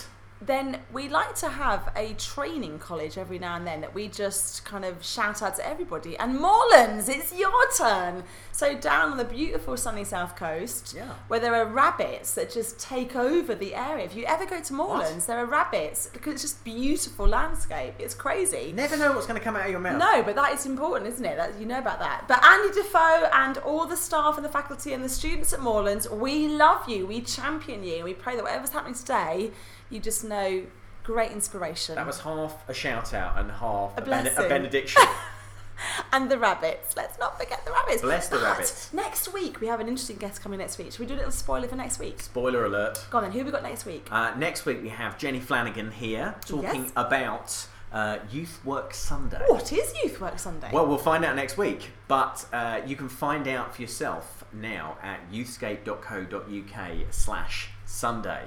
then 0.46 0.80
we 0.92 1.08
like 1.10 1.36
to 1.36 1.50
have 1.50 1.92
a 1.96 2.14
training 2.14 2.80
college 2.80 3.18
every 3.18 3.40
now 3.40 3.56
and 3.56 3.66
then 3.68 3.82
that 3.82 3.94
we 3.94 4.08
just 4.08 4.66
kind 4.66 4.84
of 4.86 5.04
shout 5.04 5.42
out 5.42 5.56
to 5.58 5.68
everybody. 5.68 6.18
And 6.18 6.38
Moorlands, 6.40 7.08
it's 7.10 7.34
your 7.38 7.52
turn. 7.78 8.24
So 8.52 8.76
down 8.76 9.12
on 9.12 9.18
the 9.18 9.24
beautiful 9.26 9.78
sunny 9.78 10.04
south 10.04 10.36
coast, 10.36 10.94
Yeah. 10.96 11.14
where 11.28 11.40
there 11.40 11.56
are 11.56 11.66
rabbits 11.66 12.34
that 12.36 12.52
just 12.52 12.80
take 12.80 13.16
over 13.16 13.56
the 13.56 13.74
area. 13.76 14.06
If 14.06 14.16
you 14.16 14.26
ever 14.26 14.46
go 14.46 14.60
to 14.62 14.74
Moorlands, 14.74 15.26
there 15.26 15.38
are 15.38 15.46
rabbits 15.46 16.08
because 16.14 16.34
it's 16.34 16.42
just 16.44 16.64
beautiful 16.64 17.28
landscape. 17.28 17.94
It's 18.00 18.14
crazy. 18.16 18.66
you 18.68 18.74
never 18.74 18.98
know 18.98 19.12
what's 19.14 19.26
going 19.28 19.40
to 19.40 19.44
come 19.44 19.56
out 19.56 19.66
of 19.66 19.72
your 19.72 19.80
mouth. 19.80 19.98
No, 20.00 20.24
but 20.24 20.36
that 20.36 20.54
is 20.54 20.66
important, 20.66 21.10
isn't 21.14 21.26
it? 21.26 21.38
That 21.38 21.60
you 21.60 21.66
know 21.66 21.80
about 21.80 22.00
that. 22.00 22.26
But 22.28 22.44
Andy 22.44 22.74
du 22.74 22.84
Feu 22.84 23.26
and 23.34 23.58
all 23.60 23.86
the 23.86 23.96
staff 23.98 24.36
and 24.38 24.46
the 24.46 24.50
faculty 24.50 24.94
and 24.94 25.04
the 25.04 25.10
students 25.10 25.54
at 25.54 25.60
Moorlands, 25.60 26.10
we 26.10 26.48
love 26.48 26.88
you. 26.90 27.06
We 27.08 27.22
champion 27.22 27.84
you. 27.84 27.96
and 27.96 28.04
We 28.06 28.14
pray 28.14 28.36
that 28.36 28.44
whatever's 28.44 28.70
happening 28.72 28.94
today, 28.96 29.52
you 29.94 30.00
just 30.00 30.24
know 30.24 30.64
great 31.04 31.32
inspiration. 31.32 31.96
That 31.96 32.08
was 32.08 32.20
half 32.22 32.68
a 32.70 32.74
shout 32.74 33.14
out 33.14 33.38
and 33.38 33.52
half 33.52 33.98
A 33.98 34.02
a, 34.02 34.06
blessing. 34.06 34.34
a 34.46 34.48
benediction. 34.50 35.02
and 36.14 36.30
the 36.32 36.38
rabbits. 36.38 36.96
Let's 36.96 37.20
not 37.20 37.40
forget 37.40 37.64
the 37.66 37.72
rabbits. 37.72 38.02
Bless 38.02 38.30
the 38.30 38.38
But 38.38 38.44
rabbits. 38.44 38.94
Next 38.94 39.34
week 39.34 39.60
we 39.62 39.68
have 39.68 39.80
an 39.80 39.88
interesting 39.88 40.18
guest 40.18 40.42
coming 40.42 40.60
next 40.60 40.78
week. 40.78 40.92
Should 40.92 41.00
we 41.02 41.06
do 41.06 41.16
a 41.16 41.18
little 41.18 41.32
spoiler 41.32 41.68
for 41.68 41.76
next 41.76 42.00
week? 42.00 42.22
Spoiler 42.22 42.66
alert. 42.66 43.06
Go 43.12 43.18
on 43.18 43.24
then. 43.26 43.32
Who 43.34 43.40
have 43.40 43.48
we 43.48 43.52
got 43.52 43.64
next 43.64 43.86
week? 43.86 44.08
Uh, 44.12 44.34
next 44.38 44.66
week 44.66 44.82
we 44.82 44.90
have 44.90 45.18
Jenny 45.18 45.40
Flanagan 45.40 45.92
here 45.92 46.36
talking 46.46 46.84
Yes. 46.84 46.92
about 46.96 47.68
uh, 47.92 48.20
Youth 48.32 48.60
Work 48.66 48.94
Sunday. 48.94 49.44
what 49.48 49.72
is 49.72 49.94
Youth 50.04 50.20
Work 50.22 50.40
Sunday? 50.40 50.70
Well, 50.72 50.88
we'll 50.88 50.98
find 50.98 51.24
out 51.26 51.36
next 51.36 51.58
week, 51.58 51.92
but 52.08 52.44
uh, 52.54 52.82
you 52.88 52.96
can 52.96 53.08
find 53.10 53.48
out 53.48 53.76
for 53.76 53.82
yourself 53.84 54.44
now 54.54 54.98
at 55.04 55.20
youthscape.co.uk 55.32 56.92
slash 57.12 57.70
Sunday. 57.86 58.44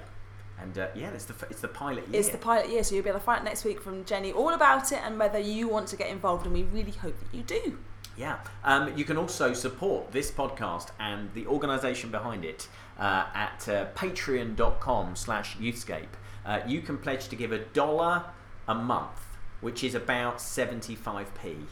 And 0.60 0.78
uh, 0.78 0.88
yeah, 0.94 1.10
it's 1.10 1.26
the 1.26 1.34
it's 1.50 1.60
the 1.60 1.68
pilot 1.68 2.08
year. 2.08 2.20
It's 2.20 2.30
the 2.30 2.38
pilot 2.38 2.70
year, 2.70 2.82
so 2.82 2.94
you'll 2.94 3.04
be 3.04 3.10
able 3.10 3.20
to 3.20 3.24
find 3.24 3.40
out 3.40 3.44
next 3.44 3.64
week 3.64 3.80
from 3.80 4.04
Jenny 4.04 4.32
all 4.32 4.54
about 4.54 4.90
it 4.92 5.00
and 5.04 5.18
whether 5.18 5.38
you 5.38 5.68
want 5.68 5.88
to 5.88 5.96
get 5.96 6.08
involved. 6.08 6.46
And 6.46 6.54
we 6.54 6.62
really 6.62 6.92
hope 6.92 7.18
that 7.18 7.36
you 7.36 7.42
do. 7.42 7.78
Yeah. 8.16 8.38
Um, 8.64 8.96
you 8.96 9.04
can 9.04 9.18
also 9.18 9.52
support 9.52 10.12
this 10.12 10.30
podcast 10.30 10.88
and 10.98 11.32
the 11.34 11.46
organisation 11.46 12.10
behind 12.10 12.44
it 12.44 12.68
uh, 12.98 13.26
at 13.34 13.68
uh, 13.68 13.86
patreon.com 13.94 15.16
slash 15.16 15.56
youthscape. 15.58 16.14
Uh, 16.44 16.60
you 16.66 16.80
can 16.80 16.96
pledge 16.96 17.28
to 17.28 17.36
give 17.36 17.52
a 17.52 17.58
dollar 17.58 18.24
a 18.66 18.74
month, 18.74 19.36
which 19.60 19.84
is 19.84 19.94
about 19.94 20.38
75p. 20.38 21.66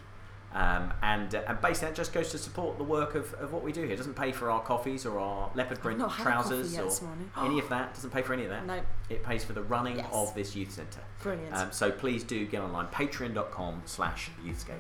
Um, 0.55 0.93
and, 1.03 1.35
uh, 1.35 1.43
and 1.49 1.61
basically 1.61 1.89
that 1.89 1.97
just 1.97 2.13
goes 2.13 2.31
to 2.31 2.39
support 2.39 2.79
the 2.79 2.85
work 2.85 3.17
of, 3.17 3.35
of 3.35 3.53
what 3.53 3.65
we 3.65 3.73
do 3.73 3.83
here. 3.83 3.93
It 3.93 3.97
doesn't 3.97 4.15
pay 4.15 4.31
for 4.31 4.51
our 4.51 4.61
coffees 4.61 5.05
or 5.05 5.19
our 5.19 5.51
leopard 5.57 5.81
print 5.81 5.99
not 5.99 6.13
had 6.13 6.27
a 6.29 6.31
coffee 6.31 6.49
trousers 6.49 6.79
or 6.79 7.09
any 7.45 7.59
of 7.59 7.69
that. 7.71 7.93
Doesn't 7.95 8.11
pay 8.11 8.23
for 8.23 8.35
any 8.35 8.45
of 8.45 8.51
that. 8.51 8.65
No. 8.65 8.81
It 9.11 9.25
pays 9.25 9.45
for 9.45 9.53
the 9.53 9.63
running 9.65 9.97
Yes. 9.97 10.07
of 10.13 10.33
this 10.35 10.55
youth 10.55 10.71
centre. 10.71 11.01
Brilliant. 11.23 11.55
Um, 11.55 11.73
so 11.73 11.91
please 11.91 12.23
do 12.23 12.47
get 12.47 12.63
online, 12.63 12.87
patreon.com 12.87 13.83
slash 13.85 14.31
youthscape. 14.45 14.79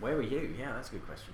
Where 0.00 0.16
were 0.16 0.22
you? 0.22 0.54
Yeah, 0.58 0.72
that's 0.72 0.88
a 0.88 0.92
good 0.92 1.06
question. 1.06 1.32